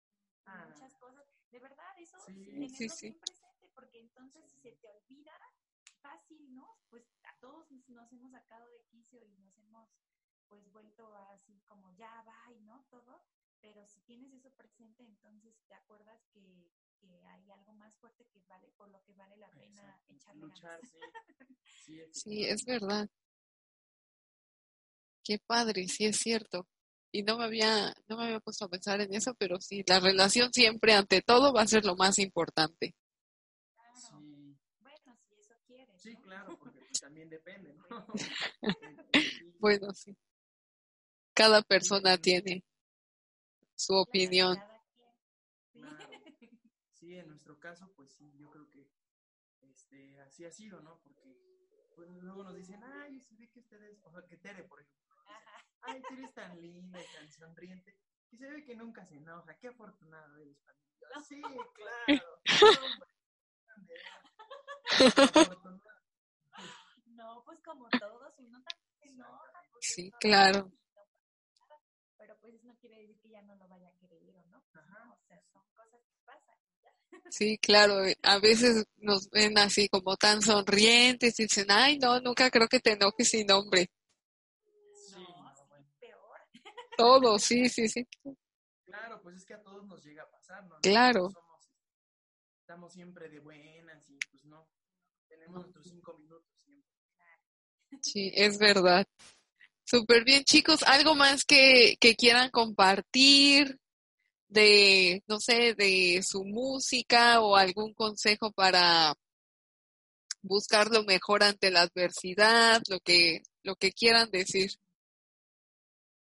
[0.46, 0.66] Ah.
[0.68, 1.24] muchas cosas.
[1.50, 3.06] De verdad, eso Sí, tenerlo sí, sí.
[3.08, 5.38] bien presente, porque entonces si se te olvida
[6.00, 6.78] fácil, ¿no?
[6.88, 7.04] Pues
[7.40, 9.88] todos nos- hemos sacado de quicio y nos hemos
[10.48, 13.22] pues vuelto así como ya va y no todo,
[13.60, 16.68] pero si tienes eso presente, entonces te acuerdas que,
[17.00, 20.80] que hay algo más fuerte que vale, por lo que vale la pena echarle luchar,
[20.80, 20.90] ganas.
[21.86, 21.94] sí.
[21.94, 23.08] Sí, Sí, es verdad.
[25.22, 26.66] Qué padre, sí es cierto.
[27.12, 30.00] Y no me había, no me había puesto a pensar en eso, pero sí, la
[30.00, 32.94] relación siempre ante todo va a ser lo más importante.
[33.74, 33.96] Claro.
[34.20, 36.00] Sí, Bueno, si eso quieres.
[36.00, 36.20] sí, ¿no?
[36.22, 38.06] claro, porque pues, también depende, ¿no?
[39.60, 40.16] Bueno, sí.
[41.34, 42.64] Cada persona tiene
[43.74, 44.56] su opinión.
[45.72, 46.08] Claro.
[46.92, 48.86] Sí, en nuestro caso, pues sí, yo creo que
[49.62, 51.00] este, así ha sido, ¿no?
[51.00, 51.34] Porque
[51.96, 55.16] pues, luego nos dicen, ay, se ve que ustedes, o sea, que Tere, por ejemplo,
[55.16, 55.24] dice,
[55.80, 57.96] ay, Tere es tan linda y tan sonriente,
[58.30, 60.90] y se ve que nunca se enoja, qué afortunado eres para mí.
[61.00, 62.40] Yo, sí, claro,
[63.74, 63.96] hombre,
[65.24, 65.99] afortunado.
[67.50, 69.50] Pues como todos, uno también se enoja.
[69.72, 70.70] pues, Sí, claro.
[72.16, 74.62] Pero pues eso no quiere decir que ya no lo vaya a querer o no.
[74.72, 75.04] Ajá.
[75.04, 75.14] ¿no?
[75.14, 76.56] O sea, son cosas que pasan.
[77.30, 78.04] Sí, claro.
[78.06, 82.68] eh, A veces nos ven así como tan sonrientes y dicen, ay, no, nunca creo
[82.68, 83.90] que te enojes sin nombre.
[84.94, 85.86] Sí, no, no, sí, bueno.
[85.98, 86.38] peor.
[86.96, 88.06] Todo, sí, sí, sí.
[88.84, 90.76] Claro, pues es que a todos nos llega a pasar, ¿no?
[90.82, 91.22] Claro.
[91.22, 91.68] Nosotros somos,
[92.60, 94.68] estamos siempre de buenas y pues no,
[95.26, 96.49] tenemos nuestros cinco minutos.
[98.00, 99.04] Sí, es verdad.
[99.84, 100.82] Súper bien, chicos.
[100.84, 103.78] ¿Algo más que, que quieran compartir
[104.48, 109.14] de, no sé, de su música o algún consejo para
[110.42, 114.70] buscar lo mejor ante la adversidad, lo que, lo que quieran decir?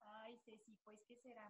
[0.01, 1.49] Ay, Ceci, pues, ¿qué será?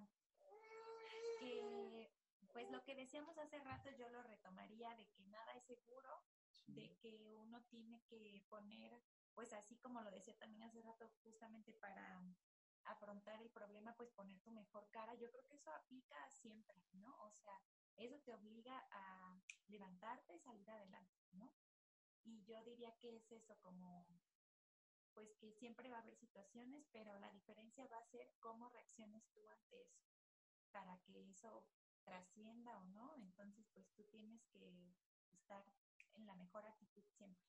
[1.40, 2.10] Que,
[2.54, 6.22] pues lo que decíamos hace rato, yo lo retomaría de que nada es seguro,
[6.68, 8.92] de que uno tiene que poner,
[9.34, 12.22] pues así como lo decía también hace rato, justamente para
[12.86, 15.14] afrontar el problema, pues poner tu mejor cara.
[15.16, 17.16] Yo creo que eso aplica siempre, ¿no?
[17.24, 17.62] O sea,
[17.98, 21.54] eso te obliga a levantarte y salir adelante, ¿no?
[22.24, 24.06] Y yo diría que es eso como
[25.14, 29.28] pues que siempre va a haber situaciones, pero la diferencia va a ser cómo reacciones
[29.34, 30.00] tú ante eso,
[30.72, 31.68] para que eso
[32.04, 33.16] trascienda o no.
[33.18, 34.96] Entonces, pues tú tienes que
[35.32, 35.66] estar
[36.16, 37.44] en la mejor actitud siempre.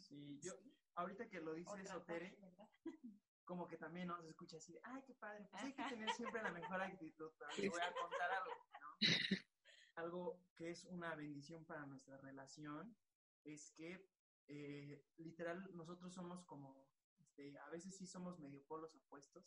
[0.00, 0.52] Sí, yo,
[0.94, 2.36] ahorita que lo O dice eso, Tere,
[3.44, 6.42] como que también nos escucha así, de, ay, qué padre, pues hay que tener siempre
[6.42, 8.88] la mejor actitud, pero voy a contar algo, ¿no?
[9.96, 12.96] Algo que es una bendición para nuestra relación
[13.44, 14.08] es que
[14.48, 19.44] eh, literal nosotros somos como, este, a veces sí somos medio polos opuestos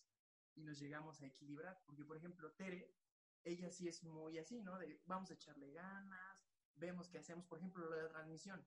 [0.56, 2.94] y nos llegamos a equilibrar, porque por ejemplo Tere,
[3.44, 4.78] ella sí es muy así, ¿no?
[4.78, 6.47] De vamos a echarle ganas,
[6.78, 8.66] vemos que hacemos, por ejemplo, lo de la transmisión,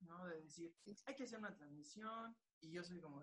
[0.00, 0.26] ¿no?
[0.26, 0.74] De decir,
[1.06, 3.22] hay que hacer una transmisión y yo soy como,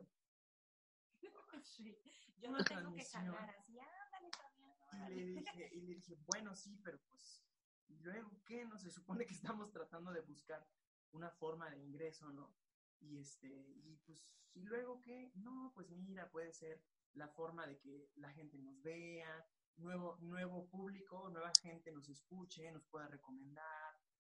[1.64, 1.98] Sí,
[2.40, 5.16] Yo no tengo que jalar así, ándale, Fabián, Y órale".
[5.16, 7.42] le dije, y le dije, bueno, sí, pero pues,
[7.88, 8.66] ¿y luego qué?
[8.66, 10.66] No se supone que estamos tratando de buscar
[11.12, 12.56] una forma de ingreso, ¿no?
[13.00, 15.32] Y este, y pues, ¿y luego qué?
[15.36, 16.82] No, pues mira, puede ser
[17.14, 19.46] la forma de que la gente nos vea,
[19.78, 23.66] nuevo, nuevo público, nueva gente nos escuche, nos pueda recomendar,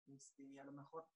[0.07, 1.07] este, a lo mejor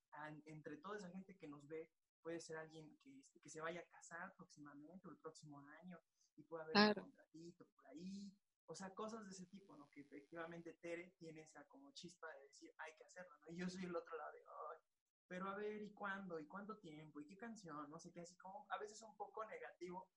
[0.45, 3.81] entre toda esa gente que nos ve, puede ser alguien que, este, que se vaya
[3.81, 5.99] a casar próximamente o el próximo año
[6.35, 7.01] y pueda haber Claro.
[7.03, 8.33] un contratito por ahí,
[8.65, 9.89] o sea, cosas de ese tipo, ¿no?
[9.89, 13.51] Que efectivamente Tere tiene esa como chispa de decir, hay que hacerlo, ¿no?
[13.51, 14.79] Y yo soy el otro lado de, ay,
[15.27, 16.39] pero a ver, ¿y cuándo?
[16.39, 17.19] ¿Y cuánto tiempo?
[17.19, 17.89] ¿Y qué canción?
[17.89, 20.09] No sé qué, así como a veces un poco negativo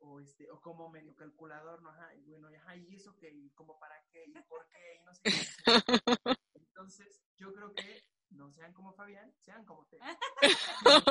[0.00, 1.90] o este o como medio calculador, ¿no?
[1.90, 3.30] Ajá, y bueno, ajá, ¿y eso qué?
[3.30, 4.24] ¿Y como para qué?
[4.26, 4.96] ¿Y por qué?
[5.00, 5.30] Y no sé qué.
[6.54, 8.00] Entonces, yo creo que
[8.30, 10.04] no sean como Fabián, sean como Tere.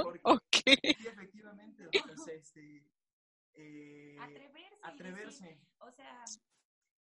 [0.04, 0.58] Porque Ok.
[0.98, 1.90] sí, efectivamente,
[2.34, 2.86] este,
[3.54, 4.70] eh, Atreverse.
[4.70, 5.60] decir, atreverse.
[5.80, 6.24] o sea,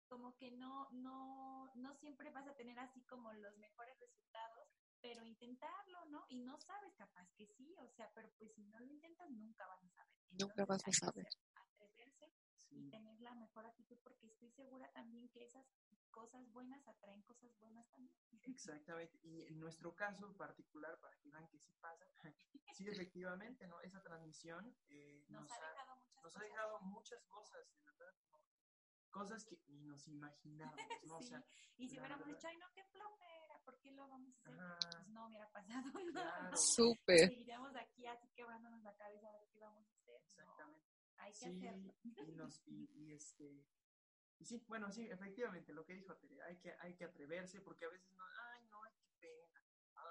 [0.08, 4.68] como que no, no, no siempre vas a tener así como los mejores resultados,
[5.00, 6.24] pero intentarlo, ¿no?
[6.28, 9.66] Y no sabes, capaz que sí, o sea, pero pues si no lo intentas, nunca
[9.66, 10.14] vas a saber.
[10.30, 11.26] Nunca vas a saber.
[11.54, 12.32] atreverse
[12.70, 15.66] y tener la mejor actitud, porque estoy segura también que esas
[16.14, 18.14] cosas buenas atraen cosas buenas también.
[18.42, 19.18] Exactamente.
[19.22, 22.06] Y en nuestro caso en particular, para que vean que sí pasa,
[22.76, 23.80] sí, efectivamente, ¿no?
[23.80, 26.42] Esa transmisión eh, Nos nos, ha ha, dejado muchas nos ha cosas.
[26.42, 28.14] dejado muchas cosas, de verdad.
[29.10, 31.16] Cosas que ni nos imaginábamos, ¿no?
[31.16, 31.44] O Sí, sea,
[31.76, 34.60] y si hubiéramos dicho, ay, no, qué flojera, ¿por qué lo vamos a hacer?
[34.60, 36.12] ajá, Pues no hubiera pasado nada.
[36.12, 36.56] Claro.
[36.56, 37.28] Súper.
[37.28, 40.20] Seguiríamos aquí así quebrándonos la cabeza a ver qué vamos a hacer.
[40.20, 40.86] No, exactamente.
[41.18, 41.94] hay que Sí, hacerlo.
[42.04, 43.64] y, nos, y, y este...
[44.38, 47.84] Y sí, bueno, sí, efectivamente, lo que dijo Tere, hay que, hay que atreverse porque
[47.84, 49.62] a veces no, ay, no, qué pena,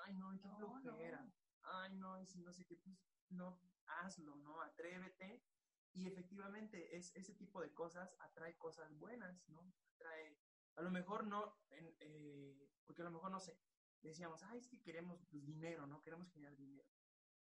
[0.06, 1.34] ay, no, qué No, flojera, no.
[1.64, 2.98] ay, no, y si no sé qué, pues,
[3.30, 4.62] no, hazlo, ¿no?
[4.62, 5.44] Atrévete.
[5.92, 9.74] Y efectivamente, es, ese tipo de cosas atrae cosas buenas, ¿no?
[9.96, 10.40] Atrae,
[10.76, 13.60] a lo mejor no, en, eh, porque a lo mejor no sé,
[14.02, 16.02] decíamos, ay, es que queremos pues, dinero, ¿no?
[16.02, 16.84] Queremos generar dinero.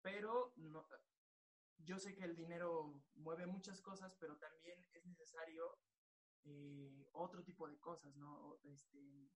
[0.01, 0.87] Pero no,
[1.79, 5.79] yo sé que el dinero mueve muchas cosas, pero también es necesario
[6.45, 8.59] eh, otro tipo de cosas, ¿no?
[8.65, 9.31] Este,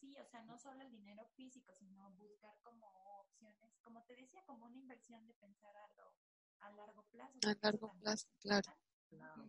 [0.00, 2.86] Sí, o sea, no solo el dinero físico, sino buscar como
[3.20, 6.14] opciones, como te decía, como una inversión de pensar a, lo,
[6.60, 7.38] a largo plazo.
[7.44, 8.72] A largo plazo, claro.
[9.08, 9.48] claro.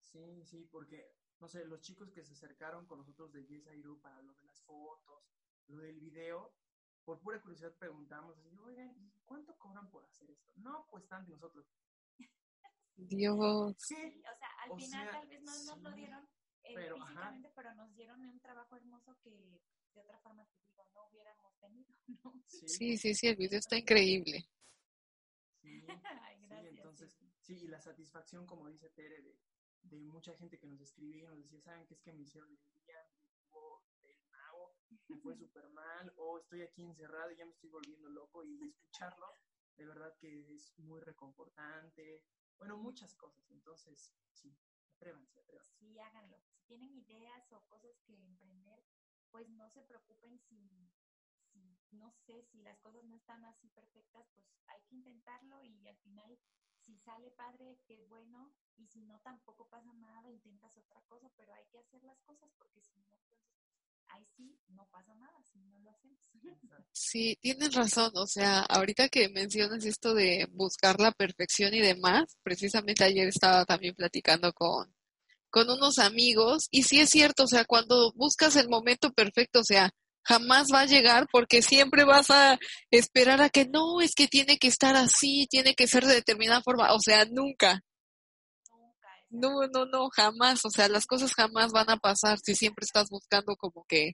[0.00, 4.00] Sí, sí, porque, no sé, los chicos que se acercaron con nosotros de Yes Do
[4.00, 5.22] para lo de las fotos,
[5.66, 6.54] lo del video,
[7.04, 10.52] por pura curiosidad preguntamos, así, oigan, ¿y cuánto cobran por hacer esto?
[10.56, 11.66] No, pues tanto nosotros.
[12.96, 13.76] Dios.
[13.78, 16.28] Sí, o sea, al O final sea, tal vez no nos lo sí, dieron
[16.64, 17.04] eh, pero, ajá.
[17.06, 19.60] físicamente, pero nos dieron un trabajo hermoso que
[19.94, 21.94] de otra forma te digo, no hubiéramos tenido,
[22.24, 22.42] ¿no?
[22.46, 24.46] Sí, sí, sí, el video está increíble.
[25.60, 25.82] Sí,
[26.22, 27.32] Ay, sí, gracias, entonces, Ceci.
[27.42, 29.38] sí, y la satisfacción, como dice Tere, de,
[29.82, 32.50] de mucha gente que nos escribía y nos decía, ¿saben qué es que me hicieron
[32.50, 32.96] el día?
[35.08, 38.68] Me fue súper mal, o estoy aquí encerrado y ya me estoy volviendo loco, y
[38.68, 39.26] escucharlo,
[39.76, 42.22] de verdad que es muy reconfortante,
[42.58, 44.56] bueno, muchas cosas, entonces, sí,
[44.96, 45.76] atrévanse, atrévanse.
[45.78, 46.38] sí, háganlo.
[46.40, 48.82] Si tienen ideas o cosas que emprender,
[49.30, 50.90] pues no se preocupen si,
[51.52, 55.86] si, no sé, si las cosas no están así perfectas, pues hay que intentarlo y
[55.86, 56.38] al final,
[56.78, 61.54] si sale padre, qué bueno, y si no, tampoco pasa nada, intentas otra cosa, pero
[61.54, 63.57] hay que hacer las cosas porque si no, entonces,
[64.08, 66.18] ahí sí, no pasa nada si no lo hacemos.
[66.92, 68.10] Sí, tienes razón.
[68.14, 73.64] O sea, ahorita que mencionas esto de buscar la perfección y demás, precisamente ayer estaba
[73.64, 74.92] también platicando con,
[75.50, 79.64] con unos amigos y sí es cierto, o sea, cuando buscas el momento perfecto, o
[79.64, 79.90] sea,
[80.24, 82.58] jamás va a llegar porque siempre vas a
[82.90, 86.62] esperar a que no, es que tiene que estar así, tiene que ser de determinada
[86.62, 87.82] forma, o sea, nunca.
[89.30, 90.64] No, no, no, jamás.
[90.64, 94.12] O sea, las cosas jamás van a pasar si siempre estás buscando como que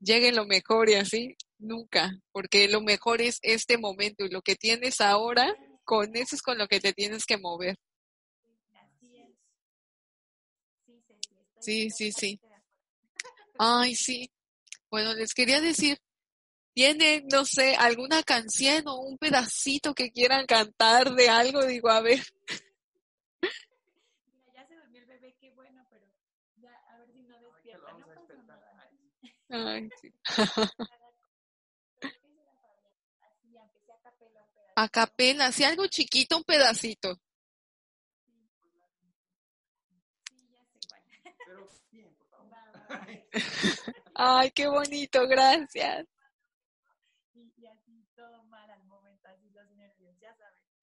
[0.00, 1.36] llegue lo mejor y así.
[1.58, 5.54] Nunca, porque lo mejor es este momento y lo que tienes ahora,
[5.84, 7.76] con eso es con lo que te tienes que mover.
[11.60, 12.40] Sí, sí, sí.
[13.58, 14.30] Ay, sí.
[14.90, 15.98] Bueno, les quería decir,
[16.74, 21.64] ¿tienen, no sé, alguna canción o un pedacito que quieran cantar de algo?
[21.64, 22.22] Digo, a ver.
[23.40, 26.06] Mira, ya se durmió el bebé, qué bueno, pero
[26.56, 27.78] ya a ver si no Ahorita despierta.
[27.78, 28.46] lo vamos No a pasa despertar.
[28.46, 28.90] nada.
[29.48, 30.12] Ay, sí.
[35.52, 37.18] Sí, algo chiquito, un pedacito.
[44.14, 46.06] Ay, qué bonito, gracias.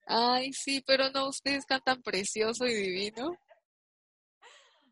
[0.06, 3.38] Ay, sí, pero no, ustedes cantan precioso y divino.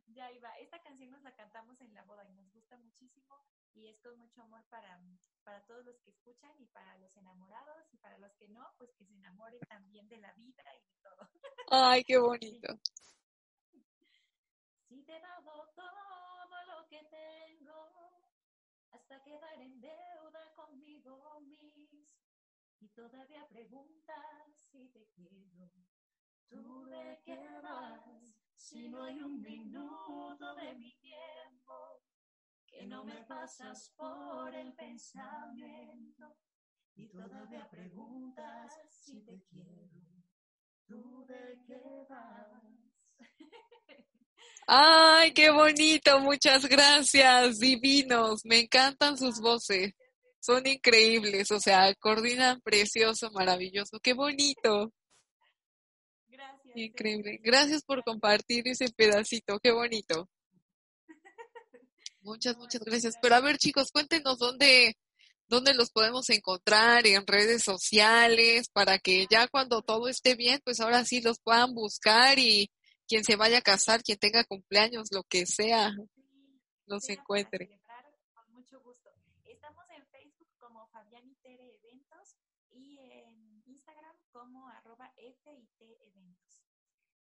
[0.07, 0.49] Ya iba.
[0.59, 3.35] Esta canción nos la cantamos en la boda y nos gusta muchísimo
[3.73, 4.99] y es con mucho amor para,
[5.43, 8.91] para todos los que escuchan y para los enamorados y para los que no, pues
[8.93, 11.29] que se enamoren también de la vida y de todo.
[11.69, 12.79] Ay, qué bonito.
[14.87, 18.11] Si te he dado todo lo que tengo,
[18.91, 22.07] hasta quedar en deuda conmigo mismo,
[22.79, 24.17] y todavía preguntas
[24.71, 25.69] si te quiero,
[26.49, 28.01] ¿tú de qué vas?
[28.55, 32.01] Si no hay un minuto de mi tiempo,
[32.71, 36.35] que no me pasas por el pensamiento,
[36.95, 39.89] y todavía preguntas si te quiero,
[40.87, 42.47] ¿tú de qué vas?
[44.67, 48.41] Ay, qué bonito, muchas gracias, divinos.
[48.45, 49.93] Me encantan sus voces.
[50.39, 53.99] Son increíbles, o sea, coordinan precioso, maravilloso.
[53.99, 54.91] Qué bonito,
[56.27, 56.75] Gracias.
[56.75, 57.39] increíble.
[57.43, 60.29] Gracias por compartir ese pedacito, qué bonito.
[62.21, 63.15] Muchas, muchas gracias.
[63.21, 64.95] Pero a ver, chicos, cuéntenos dónde,
[65.47, 70.79] dónde los podemos encontrar en redes sociales para que ya cuando todo esté bien, pues
[70.79, 72.69] ahora sí los puedan buscar y
[73.07, 75.93] quien se vaya a casar, quien tenga cumpleaños, lo que sea,
[76.85, 77.81] los encuentre.
[78.33, 79.09] Con mucho gusto.
[79.45, 82.37] Estamos en Facebook como Fabián y Tere Eventos
[82.69, 86.61] y en Instagram como arroba FIT Eventos.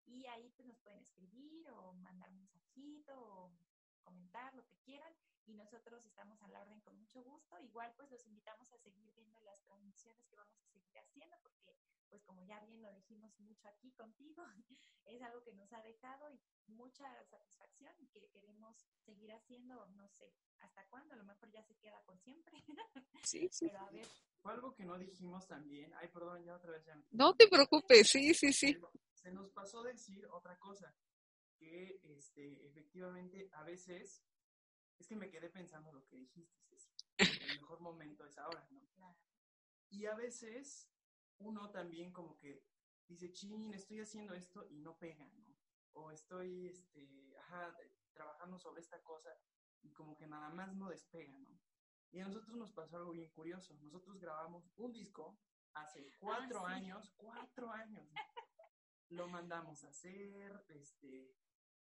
[0.07, 3.53] Y ahí pues nos pueden escribir o mandar un mensajito o
[4.09, 5.13] comentar lo que quieran
[5.45, 7.61] y nosotros estamos a la orden con mucho gusto.
[7.61, 11.77] Igual pues los invitamos a seguir viendo las transmisiones que vamos a seguir haciendo porque
[12.09, 14.43] pues como ya bien lo dijimos mucho aquí contigo,
[15.05, 20.09] es algo que nos ha dejado y mucha satisfacción y que queremos seguir haciendo, no
[20.09, 22.65] sé, hasta cuándo, a lo mejor ya se queda por siempre.
[23.25, 23.67] Sí, sí.
[23.67, 24.07] Pero a ver,
[24.41, 25.93] fue algo que no dijimos también.
[25.97, 26.85] Ay, perdón, ya otra vez.
[26.87, 28.75] Ya no te preocupes, sí, sí, sí.
[29.13, 30.95] Se nos pasó decir otra cosa
[31.59, 34.25] que este, efectivamente a veces,
[34.99, 36.59] es que me quedé pensando lo que dijiste,
[37.19, 37.19] el
[37.63, 39.17] mejor momento es ahora, ¿no?
[39.91, 40.91] Y a veces
[41.39, 42.63] uno también como que
[43.07, 45.57] dice, chin, estoy haciendo esto y no pega, ¿no?
[45.95, 47.75] O estoy, este, ajá,
[48.13, 49.31] trabajando sobre esta cosa
[49.83, 51.59] y como que nada más no despega, ¿no?
[52.11, 53.75] Y a nosotros nos pasó algo bien curioso.
[53.81, 55.39] Nosotros grabamos un disco
[55.75, 58.09] hace ah, cuatro años, cuatro años.
[59.11, 61.35] Lo mandamos a hacer, este,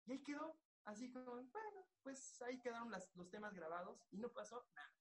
[0.08, 4.66] y ahí quedó, así como, bueno, pues ahí quedaron los temas grabados y no pasó
[4.74, 4.94] nada.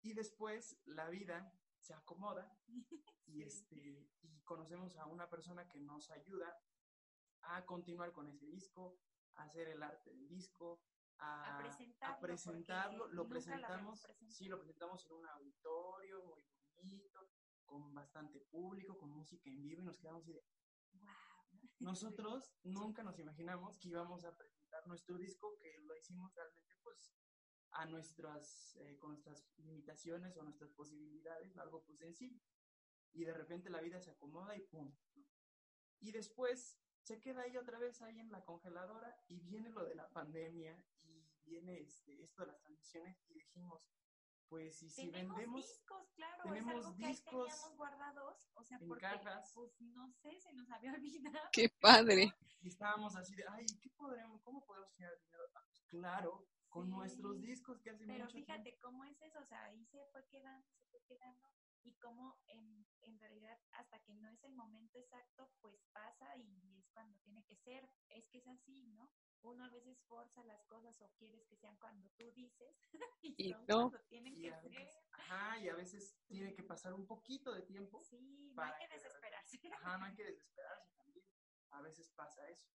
[0.00, 2.50] Y después la vida se acomoda
[3.26, 6.58] y, este, y conocemos a una persona que nos ayuda
[7.42, 8.98] a continuar con ese disco,
[9.34, 10.80] a hacer el arte del disco,
[11.18, 11.58] a,
[12.20, 13.08] presentarlo.
[13.08, 16.42] Lo presentamos, sí, lo presentamos en un auditorio muy
[16.76, 17.28] bonito,
[17.66, 20.42] con bastante público, con música en vivo y nos quedamos así de,
[21.82, 27.12] nosotros nunca nos imaginamos que íbamos a presentar nuestro disco, que lo hicimos realmente pues
[27.72, 32.40] a nuestras, eh, con nuestras limitaciones o nuestras posibilidades, algo pues sencillo.
[33.12, 34.94] Y de repente la vida se acomoda y pum.
[36.00, 39.96] Y después se queda ahí otra vez ahí en la congeladora y viene lo de
[39.96, 43.82] la pandemia y viene este, esto de las transmisiones y dijimos,
[44.48, 48.78] pues y si vendemos discos, claro, tenemos es algo discos que teníamos guardados, o sea,
[48.78, 49.52] en porque, cajas.
[49.54, 51.48] pues no sé, se nos había olvidado.
[51.52, 52.32] Qué padre.
[52.60, 55.44] Y estábamos así de, ay, ¿qué podremos, cómo podemos generar dinero?
[55.54, 58.80] Ah, pues, claro, con nuestros discos que hace Pero mucho fíjate tiempo.
[58.82, 61.48] cómo es eso, o sea, ahí se fue quedando, se fue quedando,
[61.84, 66.78] y cómo en, en realidad hasta que no es el momento exacto, pues pasa y
[66.78, 69.10] es cuando tiene que ser, es que es así, ¿no?
[69.42, 72.76] Uno a veces forza las cosas o quieres que sean cuando tú dices
[73.22, 73.90] y, son no.
[73.90, 74.70] cuando tienen Y que a ser.
[74.70, 78.02] veces, ajá, y a veces tiene que pasar un poquito de tiempo.
[78.04, 79.58] Sí, no para hay que que de desesperarse.
[79.72, 81.24] Ajá, no hay que desesperarse también.
[81.70, 82.68] A veces pasa eso.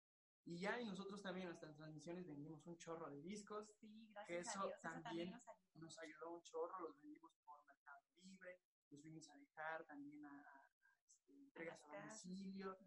[0.47, 3.67] Y ya, y nosotros también en nuestras transmisiones vendimos un chorro de discos.
[3.79, 5.69] Sí, que gracias eso a Dios, eso también también nos ayuda.
[5.73, 8.59] nos ayudó un chorro, los vendimos por Mercado Libre,
[8.89, 12.23] los fuimos a dejar también a, a- a, este, entregas a casas.
[12.23, 12.77] domicilio.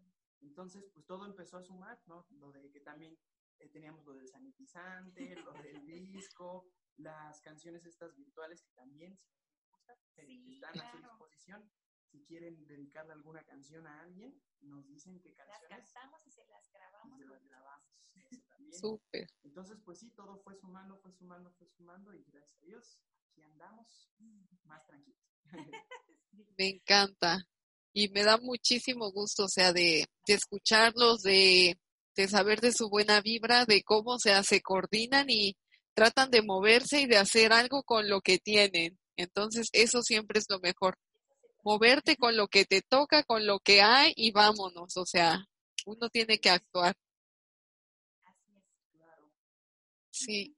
[0.41, 2.25] Entonces, pues todo empezó a sumar, ¿no?
[2.31, 3.19] Lo de que también
[3.59, 6.65] eh, teníamos lo del sanitizante, lo del disco,
[6.97, 11.71] las canciones estas virtuales que también, si les gusta, eh, Sí, están a su disposición.
[12.11, 16.45] Si quieren dedicarle alguna canción a alguien, nos dicen qué Las canciones cantamos y se
[16.47, 17.19] las y grabamos.
[17.19, 17.87] se las grabamos.
[18.15, 18.79] Eso también.
[18.79, 19.27] Súper.
[19.43, 22.99] Entonces, pues sí, todo fue sumando, fue sumando, fue sumando y gracias a Dios,
[23.29, 24.11] aquí andamos
[24.63, 25.21] más tranquilos.
[26.57, 27.39] Me encanta.
[27.93, 31.75] Y me da muchísimo gusto, o sea, de, de escucharlos, de,
[32.15, 35.55] de saber de su buena vibra, de cómo o sea, se coordinan y
[35.93, 38.97] tratan de moverse y de hacer algo con lo que tienen.
[39.17, 40.95] Entonces, eso siempre es lo mejor.
[41.63, 44.95] Moverte con lo que te toca, con lo que hay y vámonos.
[44.97, 45.45] O sea,
[45.85, 46.95] uno tiene que actuar.
[50.11, 50.55] Sí.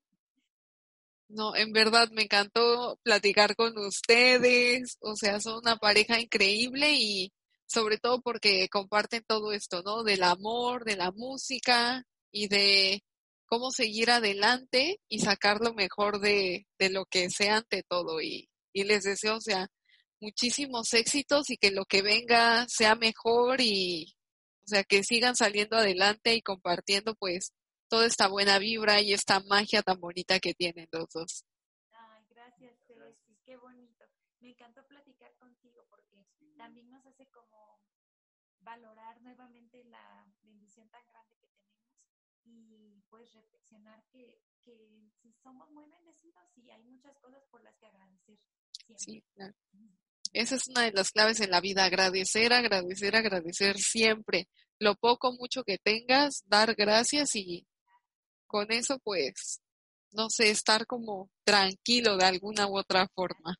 [1.30, 7.32] No, en verdad me encantó platicar con ustedes, o sea, son una pareja increíble y
[7.72, 10.04] sobre todo porque comparten todo esto, ¿no?
[10.04, 13.04] Del amor, de la música y de
[13.46, 18.22] cómo seguir adelante y sacar lo mejor de, de lo que sea ante todo.
[18.22, 19.68] Y, y les deseo, o sea,
[20.22, 24.14] muchísimos éxitos y que lo que venga sea mejor y,
[24.64, 27.52] o sea, que sigan saliendo adelante y compartiendo, pues,
[27.90, 31.44] toda esta buena vibra y esta magia tan bonita que tienen los dos.
[31.92, 34.06] Ay, gracias, Ceci, qué bonito.
[34.40, 36.26] Me encantó platicar contigo porque
[36.58, 37.61] también nos hace como
[38.62, 41.88] valorar nuevamente la bendición tan grande que tenemos
[42.46, 47.76] y pues reflexionar que, que sí somos muy bendecidos y hay muchas cosas por las
[47.78, 48.38] que agradecer.
[48.86, 48.98] Siempre.
[49.06, 49.54] Sí, claro.
[50.34, 54.48] Esa es una de las claves en la vida, agradecer, agradecer, agradecer siempre.
[54.80, 57.68] Lo poco, mucho que tengas, dar gracias y
[58.48, 59.62] con eso pues
[60.12, 63.56] no sé, estar como tranquilo de alguna u otra forma.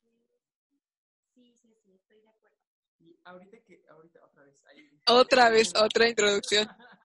[1.34, 2.56] Sí, sí, sí, estoy de acuerdo.
[3.00, 4.62] Y ahorita que, ahorita otra vez.
[4.66, 6.68] ahí- Otra vez, otra introducción.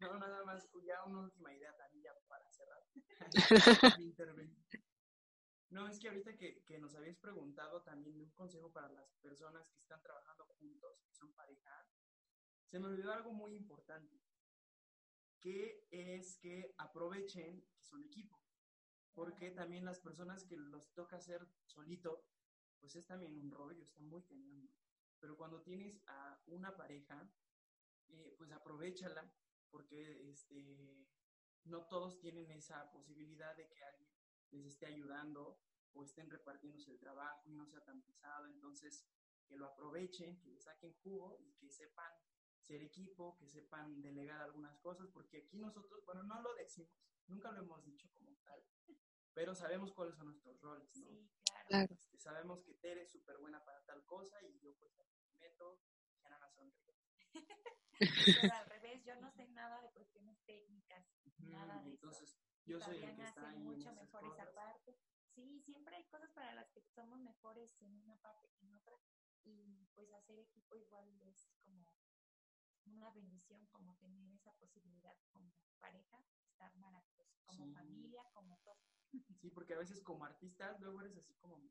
[0.00, 2.84] No, nada más, ya una última idea también ya para cerrar.
[5.70, 9.12] No, es que ahorita que, que nos habías preguntado también de un consejo para las
[9.16, 11.86] personas que están trabajando juntos, que son pareja,
[12.70, 14.18] se me olvidó algo muy importante,
[15.40, 18.40] que es que aprovechen que son equipo,
[19.12, 22.24] porque también las personas que los toca hacer solito,
[22.80, 24.70] pues es también un rollo, está muy cañón.
[25.20, 27.30] Pero cuando tienes a una pareja,
[28.08, 29.32] eh, pues aprovechala,
[29.70, 31.06] porque este,
[31.64, 34.10] no todos tienen esa posibilidad de que alguien
[34.50, 35.60] les esté ayudando
[35.92, 38.46] o estén repartiéndose el trabajo y no sea tan pesado.
[38.46, 39.06] Entonces,
[39.46, 42.12] que lo aprovechen, que le saquen jugo y que sepan
[42.60, 46.92] ser equipo, que sepan delegar algunas cosas, porque aquí nosotros, bueno, no lo decimos,
[47.26, 48.62] nunca lo hemos dicho como tal,
[49.38, 51.06] pero sabemos cuáles son nuestros roles, ¿no?
[51.06, 51.30] Sí,
[51.68, 51.94] claro.
[51.94, 55.04] Este, sabemos que Tere es súper buena para tal cosa y yo pues me
[55.38, 56.92] meto y ya nada sonríe.
[58.42, 61.06] Pero al revés, yo no sé nada de cuestiones técnicas,
[61.38, 62.06] nada de eso.
[62.06, 62.36] Entonces,
[62.66, 64.54] yo soy el que está hace ahí en mucho esas mejor esa cosas.
[64.54, 64.98] parte.
[65.36, 68.96] Sí, siempre hay cosas para las que somos mejores en una parte que en otra.
[69.44, 71.94] Y pues hacer equipo igual es como
[72.86, 76.24] una bendición, como tener esa posibilidad como pareja,
[76.58, 77.72] estar maravilloso, como Sí.
[77.72, 78.76] familia, como todo.
[79.40, 81.70] Sí, porque a veces como artistas luego eres así como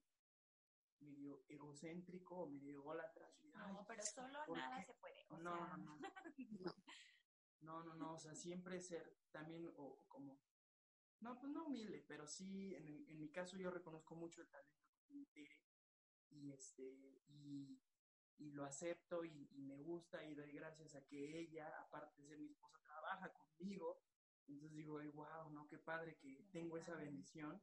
[1.00, 3.30] medio egocéntrico o medio ególatra.
[3.44, 4.86] No, "Ay, pero solo ¿por nada qué?".
[4.86, 5.26] se puede.
[5.30, 6.00] O No, sea, no, no.
[7.60, 10.40] No, no, no, o sea, siempre ser también o, o como,
[11.20, 14.78] no, pues no humilde, pero sí, en, mi caso yo reconozco mucho el talento
[15.34, 15.66] que
[16.30, 17.82] y este, y,
[18.38, 22.28] y lo acepto y, y me gusta y doy gracias a que ella, aparte de
[22.28, 24.04] ser mi esposa, trabaja conmigo.
[24.48, 27.62] Entonces digo, wow, no, qué padre que tengo esa bendición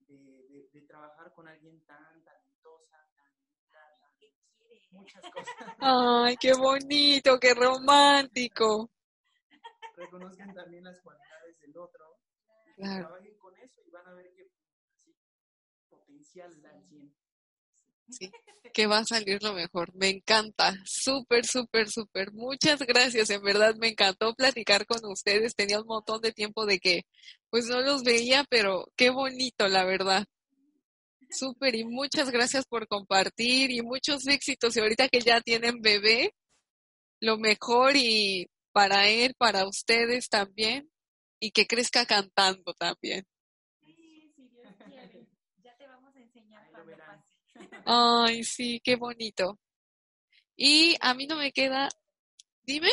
[0.00, 0.14] de,
[0.48, 3.32] de, de trabajar con alguien tan talentosa, tan
[3.72, 4.80] tan- ¿qué quiere?
[4.90, 5.56] muchas cosas.
[5.80, 8.90] Ay, qué bonito, qué romántico.
[9.96, 12.18] reconozcan también las cualidades del otro
[12.76, 13.06] Claro.
[13.08, 14.50] trabajen con eso y van a ver que
[14.94, 15.16] así,
[15.88, 17.14] potencial al 100.
[18.72, 19.94] Que va a salir lo mejor.
[19.94, 20.74] Me encanta.
[20.84, 22.32] Súper, súper, súper.
[22.32, 23.30] Muchas gracias.
[23.30, 25.54] En verdad me encantó platicar con ustedes.
[25.54, 27.02] Tenía un montón de tiempo de que
[27.48, 30.24] pues no los veía, pero qué bonito, la verdad.
[31.30, 34.76] Súper y muchas gracias por compartir y muchos éxitos.
[34.76, 36.32] Y ahorita que ya tienen bebé,
[37.20, 40.90] lo mejor y para él, para ustedes también.
[41.40, 43.24] Y que crezca cantando también.
[43.84, 45.26] Sí, si Dios quiere.
[45.62, 47.20] Ya te vamos a enseñar Ahí lo cuando verán.
[47.20, 47.75] pase.
[47.88, 49.60] Ay, sí, qué bonito.
[50.56, 51.88] Y a mí no me queda,
[52.64, 52.90] dime,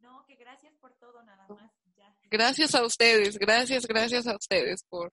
[0.00, 1.72] No, que gracias por todo, nada más.
[1.96, 2.14] Ya.
[2.30, 5.12] gracias a ustedes, gracias, gracias a ustedes por,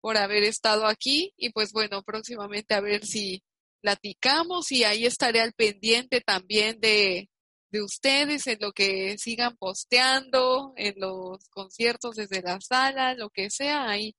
[0.00, 3.42] por haber estado aquí y pues bueno, próximamente a ver si
[3.80, 7.28] platicamos y ahí estaré al pendiente también de,
[7.70, 13.48] de ustedes en lo que sigan posteando, en los conciertos desde la sala, lo que
[13.48, 14.16] sea, ahí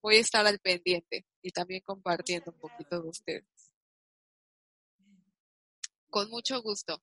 [0.00, 3.72] voy a estar al pendiente y también compartiendo un poquito de ustedes.
[6.10, 7.02] Con mucho gusto.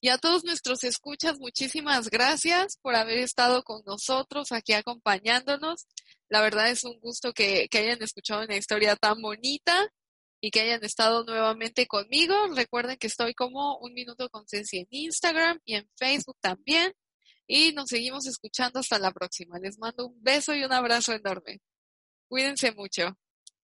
[0.00, 5.86] Y a todos nuestros escuchas, muchísimas gracias por haber estado con nosotros aquí acompañándonos.
[6.28, 9.88] La verdad es un gusto que, hayan escuchado una historia tan bonita
[10.40, 12.34] y que hayan estado nuevamente conmigo.
[12.54, 16.92] Recuerden que estoy como un minuto con Ceci en Instagram y en Facebook también.
[17.46, 19.58] Y nos seguimos escuchando hasta la próxima.
[19.60, 21.60] Les mando un beso y un abrazo enorme.
[22.28, 23.16] Cuídense mucho.